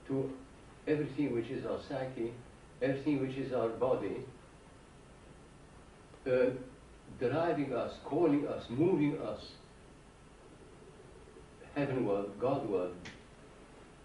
[0.07, 0.31] to
[0.87, 2.33] everything which is our psyche,
[2.81, 4.17] everything which is our body,
[6.27, 6.49] uh,
[7.19, 9.41] driving us, calling us, moving us
[11.75, 12.91] heavenward, Godward,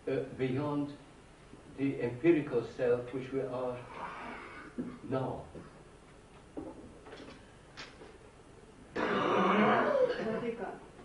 [0.08, 0.92] uh, beyond
[1.78, 3.76] the empirical self which we are
[5.10, 5.42] now.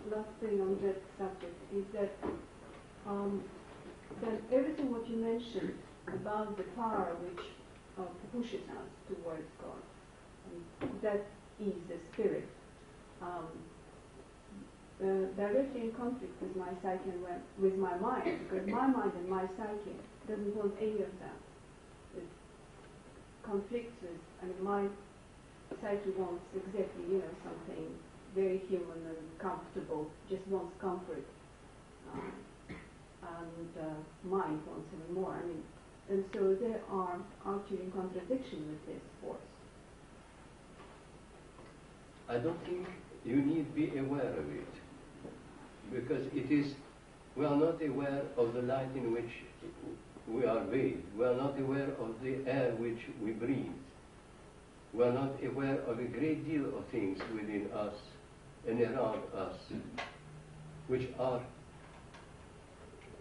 [0.09, 2.11] Last thing on that subject is that
[3.05, 3.43] um,
[4.21, 7.45] that everything what you mentioned about the power which
[7.97, 9.81] uh, pushes us towards God,
[10.49, 11.27] and that
[11.61, 12.47] is the spirit,
[13.21, 13.45] um,
[14.99, 17.21] uh, directly in conflict with my psyche and
[17.59, 19.93] with my mind, because my mind and my psyche
[20.27, 21.37] doesn't want any of that.
[22.17, 22.25] It
[23.43, 24.87] conflicts with, I mean, my
[25.81, 27.93] psyche wants exactly, you know, something
[28.39, 31.25] very human and comfortable, just wants comfort.
[32.13, 32.31] Um,
[33.21, 35.33] and uh, mind wants even more.
[35.33, 35.63] I mean,
[36.09, 39.47] And so they are actually in contradiction with this force.
[42.29, 42.87] I don't think
[43.25, 44.73] you need be aware of it
[45.93, 46.73] because it is
[47.35, 49.31] we are not aware of the light in which
[50.27, 51.03] we are bathed.
[51.17, 53.79] We are not aware of the air which we breathe.
[54.93, 57.93] We are not aware of a great deal of things within us
[58.69, 59.57] and around us
[60.87, 61.41] which are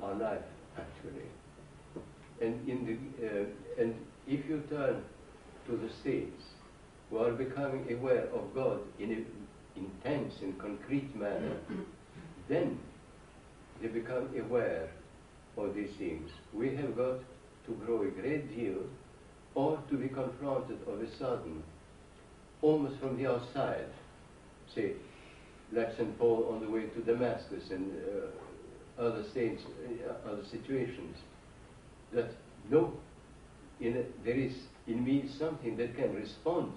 [0.03, 0.45] our life
[0.77, 1.29] actually.
[2.41, 3.95] And in the uh, and
[4.27, 5.03] if you turn
[5.67, 6.43] to the states
[7.11, 9.27] who are becoming aware of God in an
[9.77, 11.57] intense and concrete manner,
[12.49, 12.79] then
[13.81, 14.91] they become aware
[15.57, 16.31] of these things.
[16.53, 17.19] We have got
[17.67, 18.83] to grow a great deal
[19.55, 21.63] or to be confronted of a sudden,
[22.63, 23.87] almost from the outside,
[24.75, 24.93] say,
[25.73, 26.19] like St.
[26.19, 27.93] Paul on the way to Damascus and
[28.99, 31.17] uh, other states, uh, other situations,
[32.13, 32.31] that
[32.71, 32.95] no,
[33.81, 34.55] a, there is
[34.87, 36.73] in me something that can respond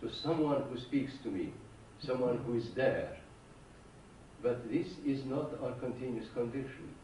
[0.00, 1.52] to someone who speaks to me,
[2.00, 3.16] someone who is there.
[4.42, 6.94] But this is not our continuous condition.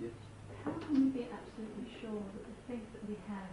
[0.00, 0.12] Yes.
[0.64, 3.51] How can we be absolutely sure that the faith that we have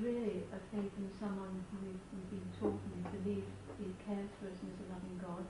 [0.00, 3.46] really a faith in someone who we've, been taught and we believe
[3.80, 5.44] he cares for us and is a loving God,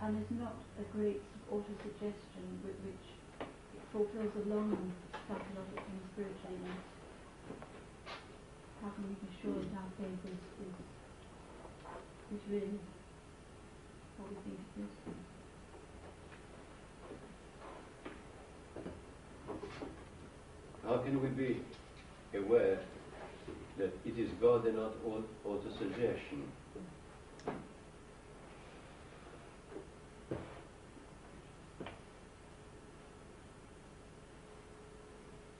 [0.00, 1.20] and is not a great
[1.50, 3.06] auto-suggestion with which
[3.40, 4.92] it fulfills a longing
[5.28, 6.80] psychologically and spiritually us?
[8.80, 10.76] How can we be sure that our faith is, is,
[12.32, 12.80] is really
[14.16, 14.94] what we think it is?
[20.84, 21.60] How can we be
[22.32, 22.78] aware
[23.78, 24.92] that it is God and not
[25.44, 26.44] auto-suggestion?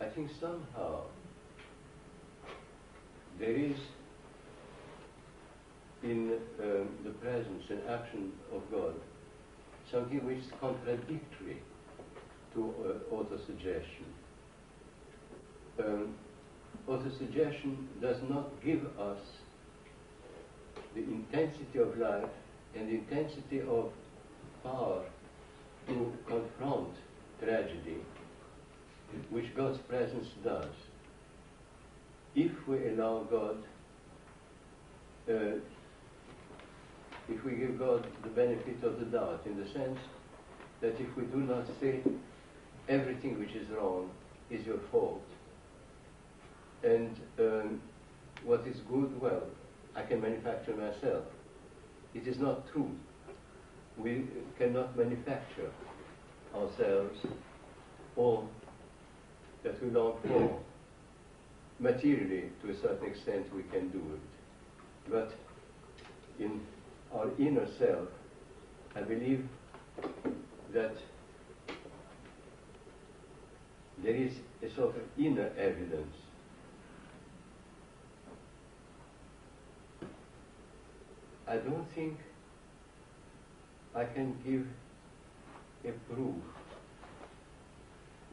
[0.01, 1.03] I think somehow
[3.39, 3.77] there is
[6.03, 8.95] in um, the presence and action of God
[9.91, 11.62] something which is contradictory
[12.55, 14.07] to uh, auto-suggestion.
[15.79, 16.14] Um,
[16.89, 19.18] auto-suggestion does not give us
[20.95, 22.28] the intensity of life
[22.74, 23.91] and the intensity of
[24.62, 25.03] power
[25.89, 26.95] to confront
[27.43, 27.99] tragedy,
[29.30, 30.72] which God's presence does.
[32.34, 33.57] If we allow God,
[35.28, 35.59] uh,
[37.28, 39.99] if we give God the benefit of the doubt, in the sense
[40.80, 42.01] that if we do not say
[42.89, 44.11] everything which is wrong
[44.51, 45.24] is your fault,
[46.87, 47.80] and um,
[48.45, 49.43] what is good, well,
[49.97, 51.24] I can manufacture myself.
[52.14, 52.91] It is not true.
[53.97, 54.26] We
[54.57, 55.70] cannot manufacture
[56.55, 57.18] ourselves
[58.14, 58.49] all
[59.64, 60.61] that we long for.
[61.78, 65.11] Materially, to a certain extent, we can do it.
[65.11, 65.32] But
[66.39, 66.61] in
[67.12, 68.09] our inner self,
[68.95, 69.47] I believe
[70.72, 70.97] that
[74.03, 74.32] there is
[74.62, 76.16] a sort of inner evidence
[81.49, 82.18] I don't think
[83.94, 84.66] I can give
[85.84, 86.42] a proof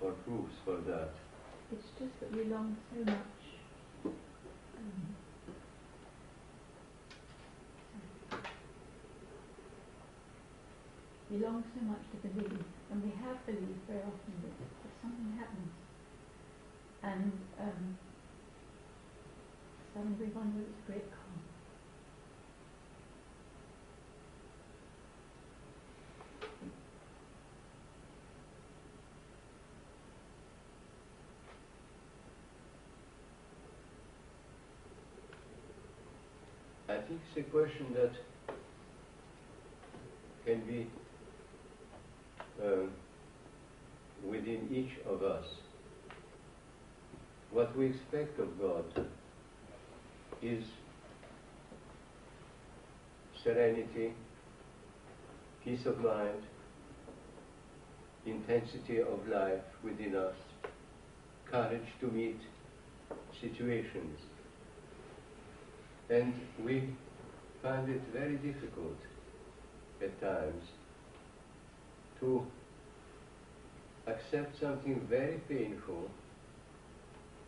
[0.01, 1.09] or proofs for that.
[1.71, 3.43] It's just that we long so much.
[4.05, 5.15] Um,
[11.31, 15.37] we long so much to believe, and we have believed very often that, that something
[15.37, 15.71] happens,
[17.03, 17.97] and um,
[19.93, 20.83] suddenly wonder it's
[37.13, 38.11] think it's a question that
[40.45, 40.87] can be
[42.63, 42.91] um,
[44.27, 45.45] within each of us.
[47.51, 49.07] What we expect of God
[50.41, 50.63] is
[53.43, 54.13] serenity,
[55.63, 56.41] peace of mind,
[58.25, 60.35] intensity of life within us,
[61.51, 62.39] courage to meet
[63.39, 64.19] situations.
[66.09, 66.33] And
[66.63, 66.89] we
[67.63, 68.97] find it very difficult
[70.01, 70.63] at times
[72.19, 72.45] to
[74.05, 76.09] accept something very painful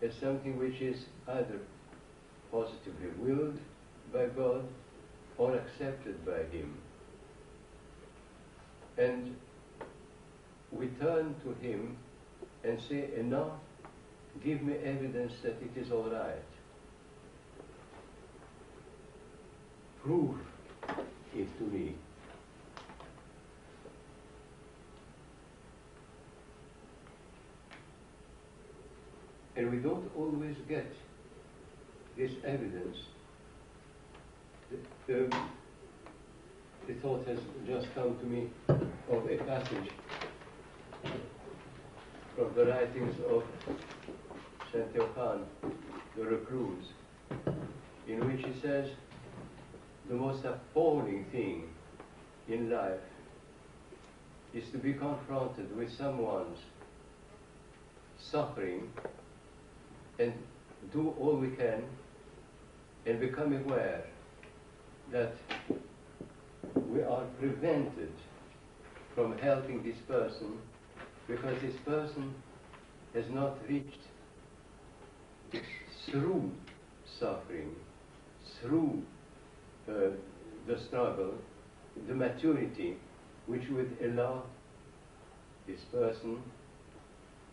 [0.01, 1.59] as something which is either
[2.49, 3.59] positively willed
[4.13, 4.63] by God
[5.37, 6.77] or accepted by Him.
[8.97, 9.35] And
[10.71, 11.97] we turn to Him
[12.63, 13.51] and say, Enough,
[14.43, 16.54] give me evidence that it is all right.
[20.05, 20.35] Prove
[21.35, 21.95] it to me.
[29.55, 30.93] And we don't always get
[32.15, 32.97] this evidence.
[35.07, 35.49] The, um,
[36.87, 39.89] the thought has just come to me of a passage
[42.35, 43.43] from the writings of
[44.71, 45.45] Saint Theophan,
[46.15, 46.85] the recluse,
[48.07, 48.89] in which he says
[50.09, 51.63] the most appalling thing
[52.47, 52.99] in life
[54.53, 56.59] is to be confronted with someone's
[58.19, 58.89] suffering
[60.19, 60.33] and
[60.93, 61.83] do all we can
[63.05, 64.03] and become aware
[65.11, 65.33] that
[66.89, 68.11] we are prevented
[69.13, 70.57] from helping this person
[71.27, 72.33] because this person
[73.13, 73.99] has not reached
[76.05, 76.51] through
[77.19, 77.73] suffering,
[78.61, 79.01] through
[79.89, 80.09] uh,
[80.67, 81.33] the struggle,
[82.07, 82.97] the maturity
[83.45, 84.43] which would allow
[85.67, 86.41] this person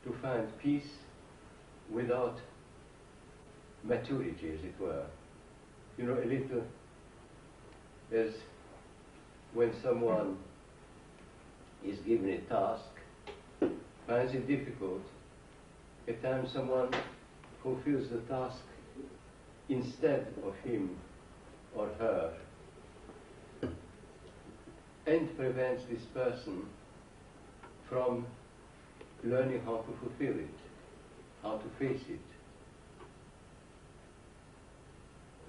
[0.04, 0.88] to find peace
[1.90, 2.38] without
[3.84, 5.04] maturity, as it were.
[5.98, 6.64] You know, a little
[8.12, 8.32] as
[9.54, 10.36] when someone
[11.84, 12.84] is given a task,
[14.06, 15.02] finds it difficult,
[16.08, 16.88] at times someone
[17.62, 18.62] fulfills the task
[19.68, 20.96] instead of him
[21.76, 22.32] or her
[25.06, 26.62] and prevents this person
[27.88, 28.26] from
[29.24, 30.58] learning how to fulfill it,
[31.42, 32.20] how to face it.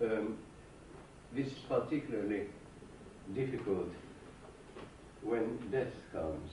[0.03, 0.38] Um,
[1.36, 2.47] this is particularly
[3.34, 3.89] difficult
[5.21, 6.51] when death comes.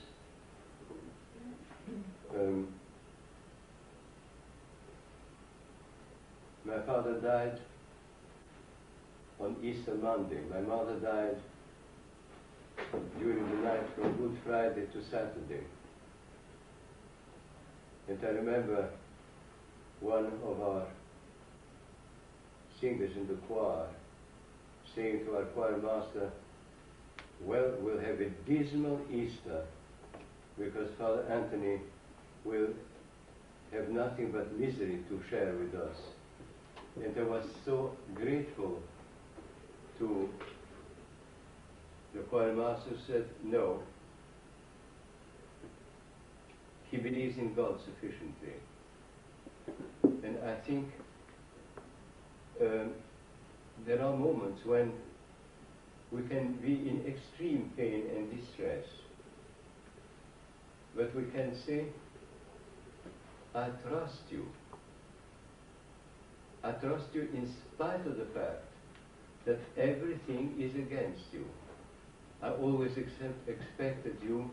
[2.34, 2.68] Um,
[6.64, 7.58] my father died
[9.40, 10.40] on Easter Monday.
[10.50, 11.36] My mother died
[13.18, 15.64] during the night from Good Friday to Saturday.
[18.08, 18.90] And I remember
[20.00, 20.86] one of our
[22.80, 23.86] singers in the choir
[24.94, 26.30] saying to our choir master,
[27.42, 29.64] well, we'll have a dismal Easter
[30.58, 31.80] because Father Anthony
[32.44, 32.68] will
[33.72, 35.96] have nothing but misery to share with us.
[37.02, 38.82] And I was so grateful
[40.00, 40.28] the
[42.30, 43.80] choir master said, no,
[46.90, 48.54] he believes in God sufficiently.
[50.02, 50.86] And I think
[52.60, 52.90] um,
[53.86, 54.92] there are moments when
[56.10, 58.84] we can be in extreme pain and distress.
[60.96, 61.84] But we can say,
[63.54, 64.46] I trust you.
[66.64, 68.69] I trust you in spite of the fact
[69.46, 71.46] that everything is against you.
[72.42, 74.50] I always accept, expected you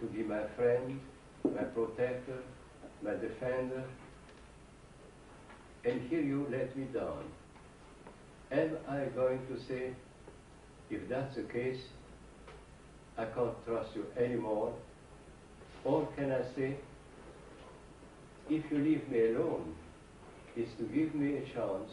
[0.00, 1.00] to be my friend,
[1.44, 2.42] my protector,
[3.02, 3.84] my defender.
[5.84, 7.24] And here you let me down.
[8.50, 9.92] Am I going to say,
[10.90, 11.80] if that's the case,
[13.16, 14.72] I can't trust you anymore?
[15.84, 16.76] Or can I say,
[18.48, 19.74] if you leave me alone,
[20.56, 21.90] is to give me a chance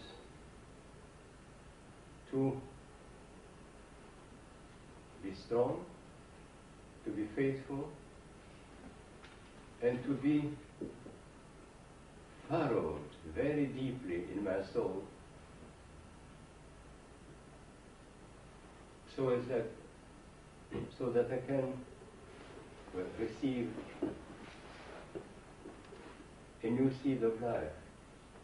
[2.36, 2.62] to
[5.24, 5.86] be strong,
[7.06, 7.88] to be faithful,
[9.82, 10.50] and to be
[12.50, 13.00] furrowed
[13.34, 15.04] very deeply in my soul
[19.16, 19.66] so as that
[20.98, 21.74] so that I can
[22.94, 23.72] well, receive
[26.64, 27.76] a new seed of life.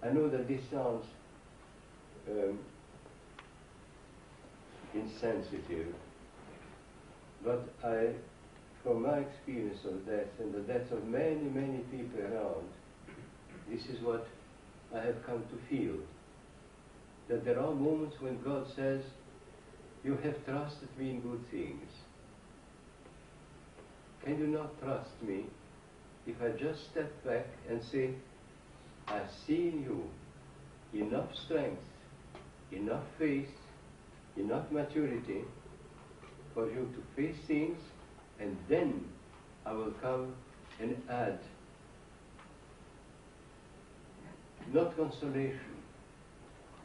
[0.01, 1.05] I know that this sounds
[2.29, 2.57] um,
[4.93, 5.93] insensitive,
[7.43, 8.09] but I,
[8.83, 12.67] from my experience of death and the death of many, many people around,
[13.69, 14.27] this is what
[14.93, 15.95] I have come to feel.
[17.29, 19.01] That there are moments when God says,
[20.03, 21.89] you have trusted me in good things.
[24.25, 25.45] Can you not trust me
[26.27, 28.11] if I just step back and say,
[29.07, 31.81] I've seen you enough strength,
[32.71, 33.47] enough faith,
[34.37, 35.41] enough maturity
[36.53, 37.79] for you to face things,
[38.39, 39.05] and then
[39.65, 40.33] I will come
[40.79, 41.39] and add
[44.73, 45.59] not consolation,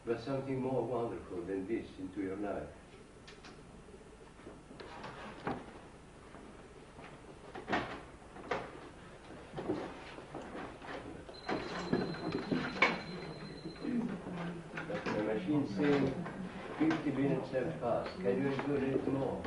[0.05, 2.69] but something more wonderful than this into your life.
[17.67, 18.23] Minutes have passed.
[18.23, 19.43] Can you do it more?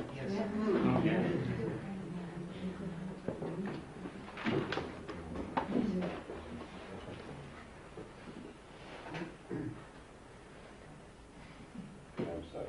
[12.20, 12.65] I'm sorry.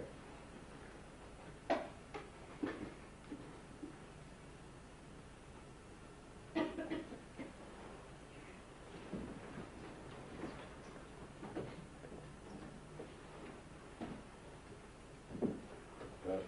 [16.27, 16.41] Well,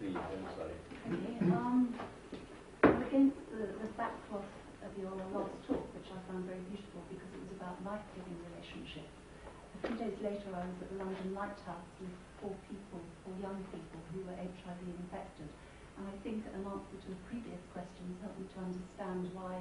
[0.00, 0.46] Yes, please,
[1.10, 1.90] Okay, um,
[2.86, 4.46] against the, the backcloth
[4.86, 9.10] of your last talk, which I found very beautiful because it was about life-giving relationships,
[9.74, 13.58] A few days later, I was at the London Lighthouse with four people, four young
[13.74, 15.50] people who were HIV infected.
[15.98, 19.58] And I think an answer to the previous questions helped me to understand why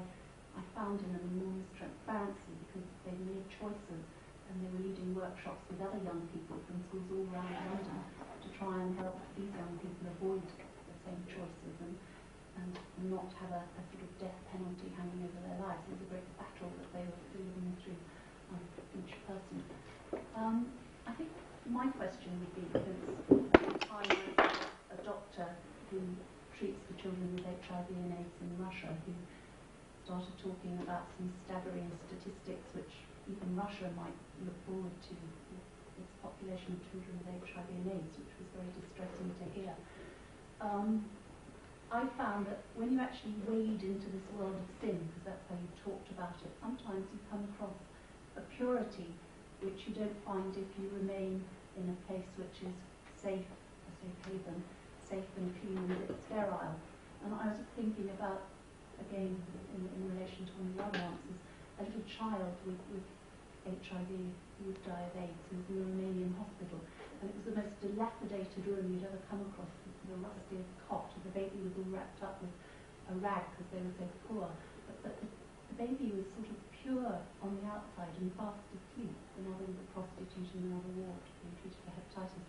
[0.54, 4.06] I found in them enormous transparency because they made choices
[4.50, 8.17] and they were leading workshops with other young people from schools all around London
[8.58, 11.94] try and help these young people avoid the same choices and,
[12.58, 12.72] and
[13.06, 15.82] not have a, a sort of death penalty hanging over their lives.
[15.86, 18.02] It was a great battle that they were living through
[18.50, 18.64] um,
[18.98, 19.58] each person.
[20.34, 20.74] Um,
[21.06, 21.30] I think
[21.70, 22.98] my question would be, because
[23.94, 24.58] I was
[24.90, 25.48] a doctor
[25.94, 26.02] who
[26.58, 29.14] treats the children with HIV and AIDS in Russia, who
[30.02, 32.94] started talking about some staggering statistics which
[33.30, 35.16] even Russia might look forward to,
[36.28, 39.74] population of children with HIV and AIDS, which was very distressing to hear.
[40.60, 41.08] Um,
[41.88, 45.56] I found that when you actually wade into this world of sin, because that's how
[45.56, 47.80] you talked about it, sometimes you come across
[48.36, 49.08] a purity
[49.64, 51.40] which you don't find if you remain
[51.80, 52.76] in a place which is
[53.16, 54.60] safe, a safe haven,
[55.00, 56.76] safe and clean and sterile.
[57.24, 58.52] And I was thinking about,
[59.00, 59.40] again,
[59.74, 61.40] in, in relation to one of the other answers,
[61.80, 63.08] a little child with, with
[63.68, 64.10] HIV
[64.64, 66.80] would die of AIDS who was in Romanian hospital.
[67.20, 69.70] And it was the most dilapidated room you'd ever come across,
[70.08, 72.54] the rustiest cot, and the baby was all wrapped up with
[73.12, 74.48] a rag because they were so poor.
[74.88, 79.12] But, but the, the baby was sort of pure on the outside and fast asleep.
[79.36, 82.48] Another was a prostitute in another ward being treated for hepatitis.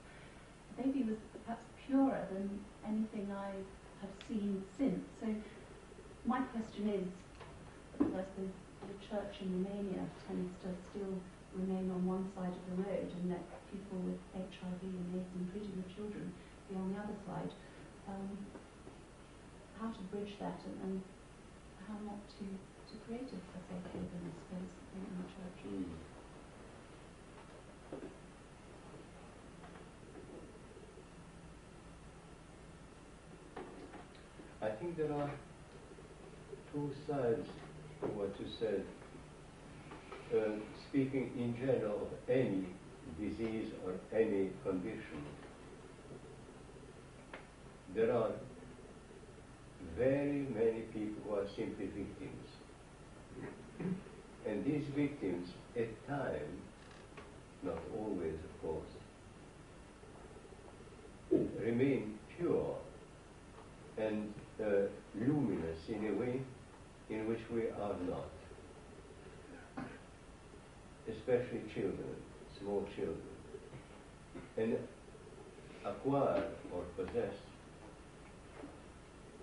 [0.70, 3.58] The baby was perhaps purer than anything I
[4.00, 5.02] have seen since.
[5.18, 5.26] So
[6.24, 7.08] my question is,
[7.98, 8.54] I suppose
[8.86, 11.18] the church in Romania tends to still
[11.54, 15.82] remain on one side of the road and let people with HIV and AIDS, including
[15.82, 16.32] the children,
[16.68, 17.50] be on the other side.
[18.06, 18.38] Um,
[19.80, 21.02] how to bridge that and, and
[21.86, 25.58] how not to, to create a, safe haven, I suppose, in the church.
[34.60, 35.30] I think there are
[36.72, 37.48] two sides
[38.00, 38.84] what you said.
[40.34, 40.56] Uh,
[40.88, 42.66] speaking in general of any
[43.18, 45.24] disease or any condition,
[47.94, 48.30] there are
[49.96, 52.48] very many people who are simply victims.
[54.46, 56.60] And these victims, at times,
[57.62, 58.88] not always of course,
[61.60, 62.76] remain pure
[63.96, 64.32] and
[64.62, 66.40] uh, luminous in a way
[67.10, 68.28] in which we are not.
[71.08, 72.14] Especially children,
[72.60, 73.16] small children.
[74.56, 74.76] And
[75.84, 77.34] acquire or possess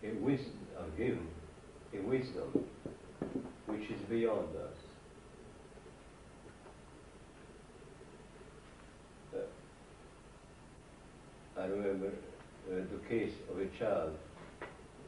[0.03, 1.27] a wisdom, are given
[1.93, 2.65] a wisdom
[3.65, 4.77] which is beyond us.
[9.33, 9.37] Uh,
[11.59, 14.15] I remember uh, the case of a child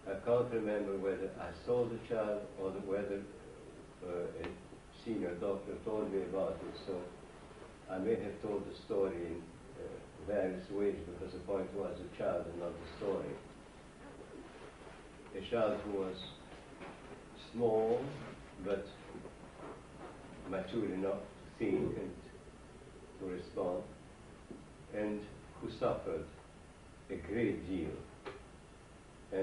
[0.07, 3.19] I can't remember whether I saw the child or whether
[4.07, 4.47] uh, a
[5.03, 6.79] senior doctor told me about it.
[6.87, 6.95] So
[7.91, 9.41] I may have told the story in
[9.75, 13.35] uh, various ways because the point was the child and not the story.
[15.35, 16.15] A child who was
[17.51, 18.01] small
[18.65, 18.87] but
[20.49, 22.11] mature enough to think and
[23.19, 23.83] to respond
[24.95, 25.19] and
[25.59, 26.23] who suffered
[27.11, 27.91] a great deal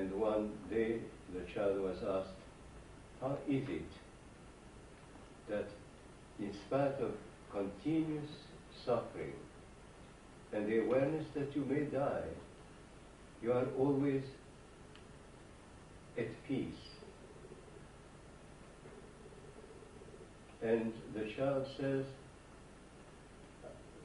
[0.05, 0.98] and one day
[1.32, 2.36] the child was asked,
[3.20, 3.92] how is it
[5.48, 5.68] that
[6.38, 7.12] in spite of
[7.50, 8.28] continuous
[8.84, 9.32] suffering
[10.52, 12.28] and the awareness that you may die,
[13.42, 14.22] you are always
[16.18, 16.84] at peace?
[20.62, 22.05] And the child says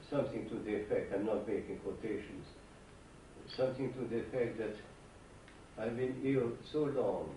[0.09, 2.45] something to the effect, I'm not making quotations,
[3.55, 4.75] something to the effect that
[5.81, 7.29] I've been ill so long,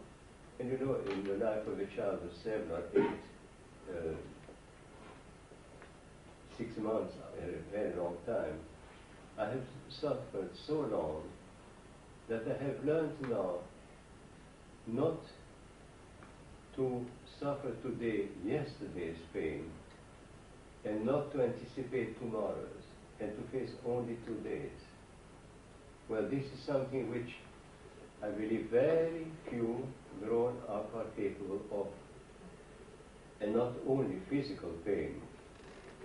[0.58, 3.20] and you know, in the life of a child of seven or eight,
[3.88, 4.14] uh,
[6.58, 8.58] six months, a very long time,
[9.38, 11.22] I have suffered so long
[12.28, 13.58] that I have learned now
[14.88, 15.20] not
[16.76, 17.06] to
[17.38, 19.70] suffer today yesterday's pain
[20.84, 22.86] and not to anticipate tomorrow's
[23.20, 24.70] and to face only today's.
[26.08, 27.30] Well, this is something which
[28.22, 29.84] I believe very few
[30.22, 31.86] grown up are capable of.
[33.40, 35.20] And not only physical pain,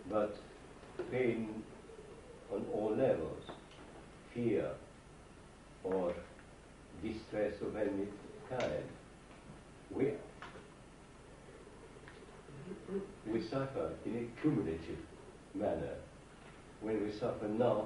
[0.09, 0.35] but
[1.11, 1.61] pain
[2.51, 3.43] on all levels,
[4.33, 4.71] fear
[5.83, 6.13] or
[7.03, 8.07] distress of any
[8.49, 8.83] kind.
[9.91, 10.13] We,
[13.27, 14.97] we suffer in a cumulative
[15.53, 15.95] manner.
[16.81, 17.85] When we suffer now,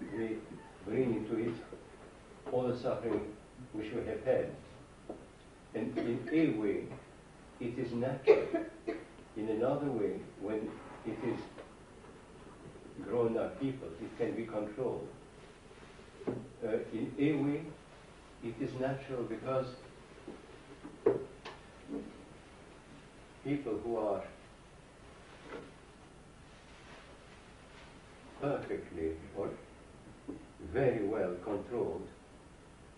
[0.00, 0.38] we
[0.84, 1.54] bring into it
[2.50, 3.32] all the suffering
[3.72, 4.50] which we have had.
[5.74, 6.84] And in a way,
[7.60, 8.46] it is natural.
[9.36, 10.68] In another way, when
[11.06, 11.40] it is
[13.04, 15.08] grown up people, it can be controlled.
[16.26, 17.62] Uh, in a way,
[18.44, 19.66] it is natural because
[23.44, 24.22] people who are
[28.40, 29.48] perfectly or
[30.72, 32.06] very well controlled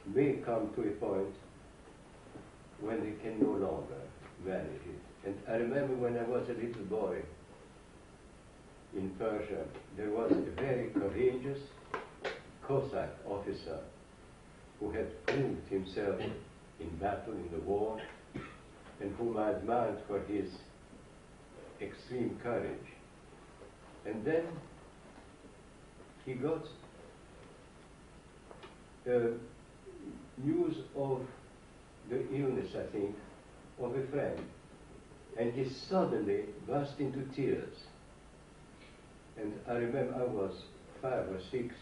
[0.07, 1.35] may come to a point
[2.81, 4.01] when they can no longer
[4.45, 5.27] manage it.
[5.27, 7.23] And I remember when I was a little boy
[8.95, 9.65] in Persia,
[9.97, 11.59] there was a very courageous
[12.63, 13.79] Cossack officer
[14.81, 16.21] who had proved himself
[16.81, 18.01] in battle in the war
[19.01, 20.51] and whom I admired for his
[21.81, 22.89] extreme courage.
[24.07, 24.45] And then
[26.25, 26.65] he got
[29.09, 29.29] uh,
[30.39, 31.21] news of
[32.11, 33.17] the illness, I think,
[33.81, 34.39] of a friend.
[35.39, 37.75] And he suddenly burst into tears.
[39.37, 40.55] And I remember I was
[41.03, 41.75] five or six,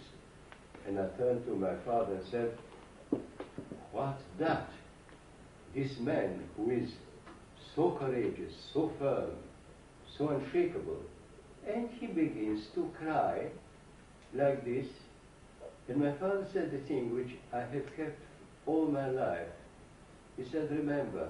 [0.87, 2.59] and I turned to my father and said,
[3.93, 4.71] What's that?
[5.75, 6.91] This man who is
[7.75, 9.31] so courageous, so firm,
[10.17, 11.01] so unshakable,
[11.67, 13.47] and he begins to cry
[14.35, 14.87] like this.
[15.89, 18.19] And my father said the thing which I have kept
[18.67, 19.49] all my life.
[20.37, 21.29] He said, Remember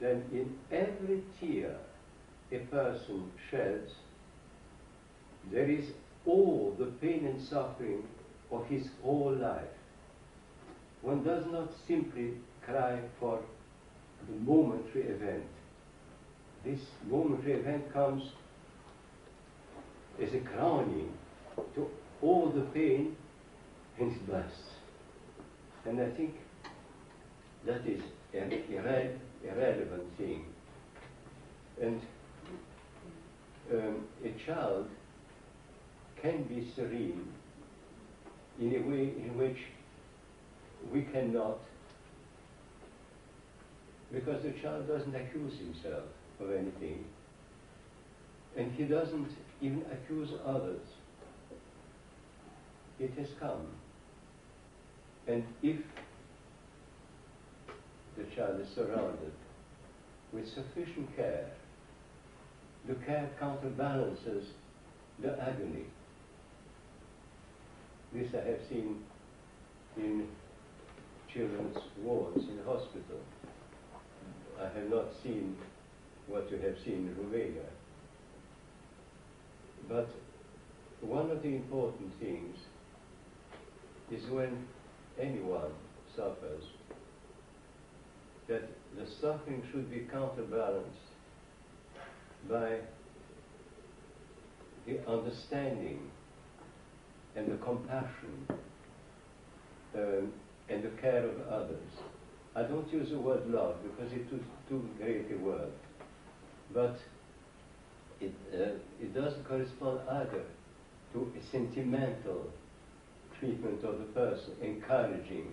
[0.00, 1.76] that in every tear
[2.50, 3.92] a person sheds,
[5.52, 5.84] there is
[6.26, 8.02] all the pain and suffering
[8.50, 9.62] of his whole life.
[11.02, 12.32] One does not simply
[12.64, 13.40] cry for
[14.26, 15.44] the momentary event.
[16.64, 16.80] This
[17.10, 18.22] momentary event comes
[20.22, 21.12] as a crowning
[21.74, 21.90] to
[22.22, 23.16] all the pain
[23.98, 24.70] it bursts.
[25.86, 26.34] And I think
[27.66, 30.44] that is an irre- irrelevant thing.
[31.80, 32.00] And
[33.72, 34.88] um, a child
[36.20, 37.28] can be serene
[38.60, 39.58] in a way in which
[40.92, 41.58] we cannot,
[44.12, 46.04] because the child doesn't accuse himself
[46.40, 47.04] of anything,
[48.56, 49.28] and he doesn't
[49.60, 50.82] even accuse others.
[53.00, 53.66] It has come.
[55.26, 55.80] And if
[58.16, 59.32] the child is surrounded
[60.32, 61.50] with sufficient care,
[62.86, 64.48] the care counterbalances
[65.22, 65.84] the agony.
[68.12, 69.02] This I have seen
[69.96, 70.28] in
[71.32, 73.20] children's wards in hospital.
[74.60, 75.56] I have not seen
[76.26, 77.68] what you have seen in Romania.
[79.88, 80.08] But
[81.00, 82.56] one of the important things
[84.10, 84.66] is when
[85.20, 85.72] anyone
[86.16, 86.64] suffers,
[88.48, 90.90] that the suffering should be counterbalanced
[92.48, 92.78] by
[94.86, 96.10] the understanding
[97.36, 98.46] and the compassion
[99.96, 100.32] um,
[100.68, 101.78] and the care of others.
[102.54, 105.72] I don't use the word love because it is too great a word,
[106.72, 106.96] but
[108.20, 110.44] it, uh, it doesn't correspond either
[111.12, 112.50] to a sentimental
[113.44, 115.52] treatment of the person, encouraging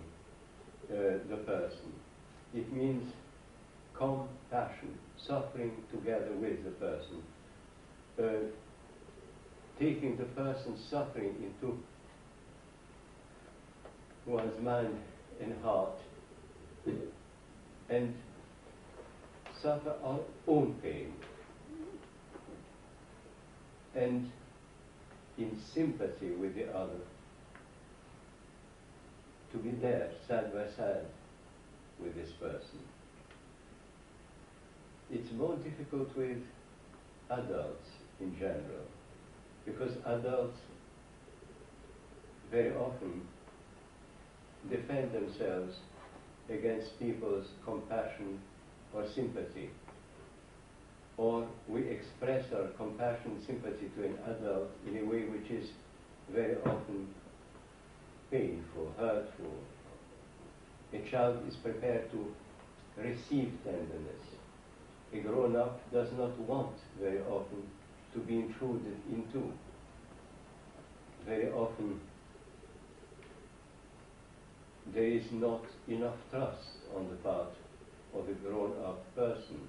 [0.90, 1.92] uh, the person.
[2.54, 3.12] It means
[3.94, 7.22] compassion, suffering together with the person,
[8.18, 8.48] uh,
[9.78, 11.78] taking the person's suffering into
[14.24, 14.96] one's mind
[15.40, 15.98] and heart,
[17.90, 18.14] and
[19.60, 21.12] suffer our own pain.
[23.94, 24.30] And
[25.36, 27.00] in sympathy with the other,
[29.52, 31.04] to be there side by side
[32.02, 32.80] with this person.
[35.10, 36.38] It's more difficult with
[37.30, 37.88] adults
[38.20, 38.86] in general
[39.66, 40.58] because adults
[42.50, 43.22] very often
[44.70, 45.76] defend themselves
[46.48, 48.40] against people's compassion
[48.94, 49.70] or sympathy.
[51.16, 55.68] Or we express our compassion, sympathy to an adult in a way which is
[56.32, 57.06] very often
[58.32, 59.54] painful, hurtful.
[60.94, 62.34] A child is prepared to
[62.96, 64.24] receive tenderness.
[65.12, 67.62] A grown up does not want very often
[68.14, 69.52] to be intruded into.
[71.26, 72.00] Very often
[74.94, 77.52] there is not enough trust on the part
[78.14, 79.60] of a grown up person.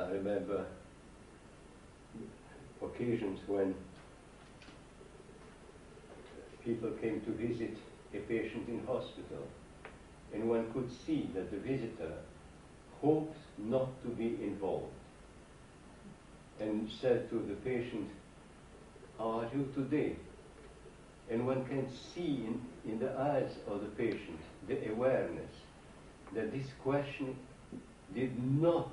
[0.00, 0.64] I remember
[2.82, 3.74] occasions when
[6.64, 7.76] people came to visit
[8.14, 9.46] a patient in hospital
[10.32, 12.12] and one could see that the visitor
[13.02, 14.92] hoped not to be involved
[16.60, 18.08] and said to the patient,
[19.18, 20.16] How are you today?
[21.30, 25.50] And one can see in, in the eyes of the patient the awareness
[26.34, 27.36] that this question
[28.14, 28.90] did not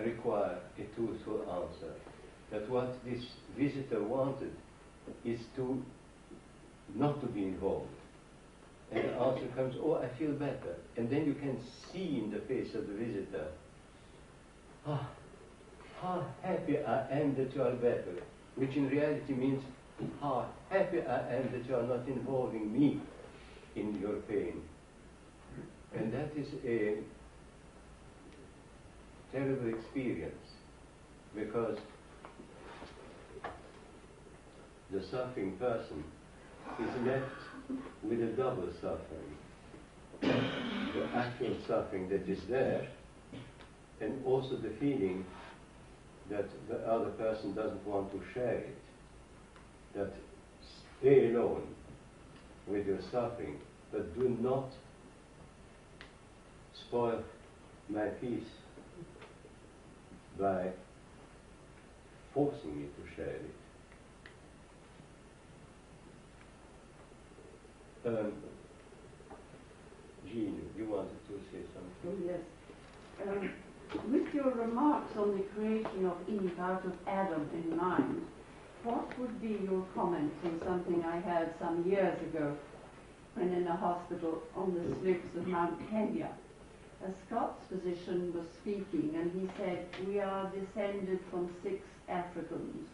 [0.00, 1.92] require a truthful answer.
[2.50, 3.24] That what this
[3.58, 4.52] visitor wanted
[5.24, 5.82] is to
[6.94, 7.88] not to be involved.
[8.92, 10.76] And the answer comes, oh, I feel better.
[10.96, 11.58] And then you can
[11.92, 13.46] see in the face of the visitor,
[14.86, 15.08] ah,
[16.00, 18.22] how happy I am that you are better,
[18.56, 19.62] which in reality means
[20.20, 23.00] how happy I am that you are not involving me
[23.74, 24.62] in your pain.
[25.94, 26.98] And that is a
[29.34, 30.46] terrible experience
[31.34, 31.76] because
[34.92, 36.04] the suffering person
[36.80, 37.24] is left
[38.04, 39.36] with a double suffering.
[40.20, 42.86] The actual suffering that is there,
[44.00, 45.24] and also the feeling
[46.30, 48.78] that the other person doesn't want to share it.
[49.96, 50.12] That
[51.00, 51.66] stay alone
[52.68, 53.58] with your suffering,
[53.90, 54.70] but do not
[56.88, 57.22] spoil
[57.88, 58.48] my peace
[60.38, 60.70] by
[62.32, 63.54] forcing me to share it.
[68.06, 68.32] Um,
[70.26, 72.06] Jean, you wanted to say something?
[72.06, 72.40] Oh, yes.
[73.28, 73.50] Um,
[74.10, 78.22] with your remarks on the creation of Eve out of Adam in mind,
[78.82, 82.56] what would be your comments on something I heard some years ago
[83.34, 86.30] when in a hospital on the slopes of Mount Kenya?
[87.04, 92.88] A Scots physician was speaking and he said, We are descended from six Africans.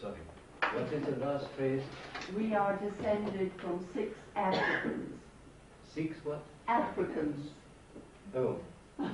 [0.00, 0.20] Sorry.
[0.72, 1.82] What is the last phrase?
[2.36, 5.18] We are descended from six Africans.
[5.92, 6.44] Six what?
[6.68, 7.50] Africans.
[8.36, 8.60] Oh.
[9.00, 9.04] I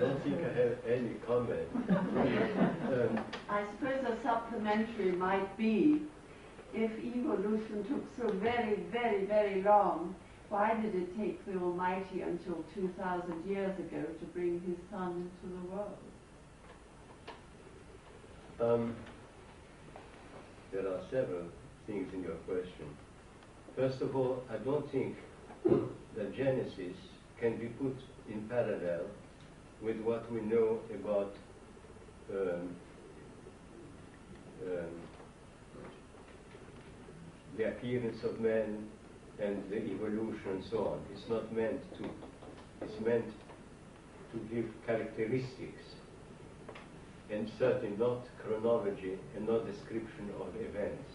[0.00, 1.68] don't think I have any comment.
[1.88, 6.02] Um, I suppose a supplementary might be
[6.76, 10.14] if evolution took so very, very, very long,
[10.48, 15.54] why did it take the Almighty until 2,000 years ago to bring his Son into
[15.56, 15.96] the world?
[18.60, 18.96] Um,
[20.72, 21.44] there are several
[21.86, 22.86] things in your question.
[23.74, 25.16] First of all, I don't think
[26.16, 26.96] that Genesis
[27.40, 27.96] can be put
[28.30, 29.06] in parallel
[29.82, 31.34] with what we know about
[32.30, 32.76] um,
[34.66, 34.90] um,
[37.56, 38.86] the appearance of man
[39.40, 41.00] and the evolution and so on.
[41.12, 42.08] It's not meant to,
[42.82, 43.26] it's meant
[44.32, 45.82] to give characteristics
[47.30, 51.12] and certainly not chronology and not description of events.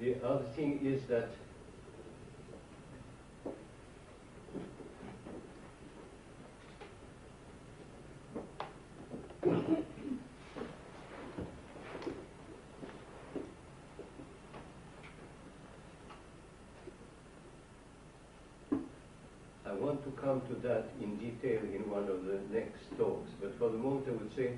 [0.00, 1.28] The other thing is that
[19.66, 23.58] I want to come to that in detail in one of the next talks, but
[23.58, 24.52] for the moment I would say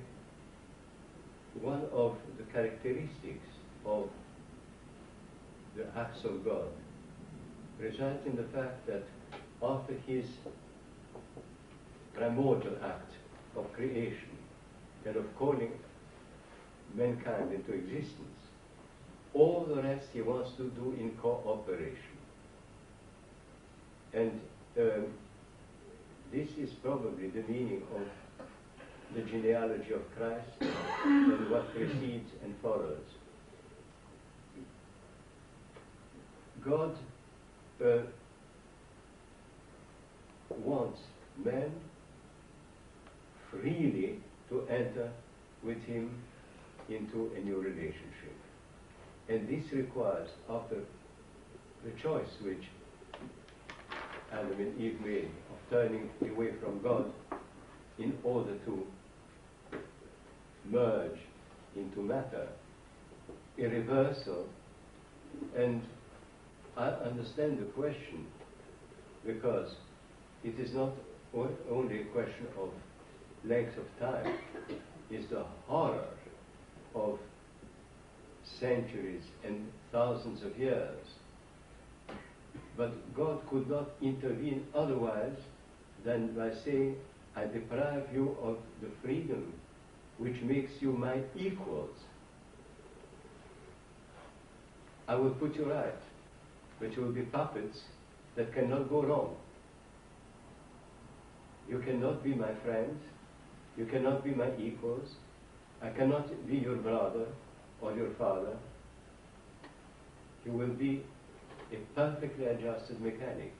[1.60, 3.48] one of the characteristics
[3.84, 4.08] of
[5.76, 6.68] the acts of God
[7.78, 9.04] resides in the fact that
[9.62, 10.26] after his
[12.14, 13.12] primordial act
[13.56, 14.36] of creation
[15.04, 15.72] and of calling
[16.94, 18.40] mankind into existence,
[19.34, 22.16] all the rest he wants to do in cooperation.
[24.14, 24.40] And
[24.78, 25.06] um,
[26.36, 28.02] this is probably the meaning of
[29.14, 33.06] the genealogy of Christ and what precedes and follows.
[36.62, 36.94] God
[37.82, 38.02] uh,
[40.62, 41.00] wants
[41.42, 41.72] man
[43.50, 44.18] freely
[44.50, 45.10] to enter
[45.62, 46.10] with him
[46.90, 48.36] into a new relationship.
[49.30, 50.76] And this requires, after
[51.82, 52.64] the choice which
[54.38, 57.10] And Eve made of turning away from God
[57.98, 58.86] in order to
[60.64, 61.18] merge
[61.74, 62.48] into matter,
[63.58, 64.46] a reversal.
[65.56, 65.82] And
[66.76, 68.26] I understand the question
[69.24, 69.74] because
[70.44, 70.92] it is not
[71.70, 72.70] only a question of
[73.44, 74.34] length of time,
[75.10, 76.08] it's the horror
[76.94, 77.18] of
[78.60, 81.15] centuries and thousands of years.
[82.76, 85.36] But God could not intervene otherwise
[86.04, 86.96] than by saying,
[87.34, 89.52] I deprive you of the freedom
[90.18, 91.96] which makes you my equals.
[95.08, 96.02] I will put you right,
[96.80, 97.80] but you will be puppets
[98.36, 99.36] that cannot go wrong.
[101.68, 103.02] You cannot be my friends.
[103.76, 105.08] You cannot be my equals.
[105.82, 107.26] I cannot be your brother
[107.80, 108.56] or your father.
[110.44, 111.02] You will be
[111.72, 113.52] a perfectly adjusted mechanic.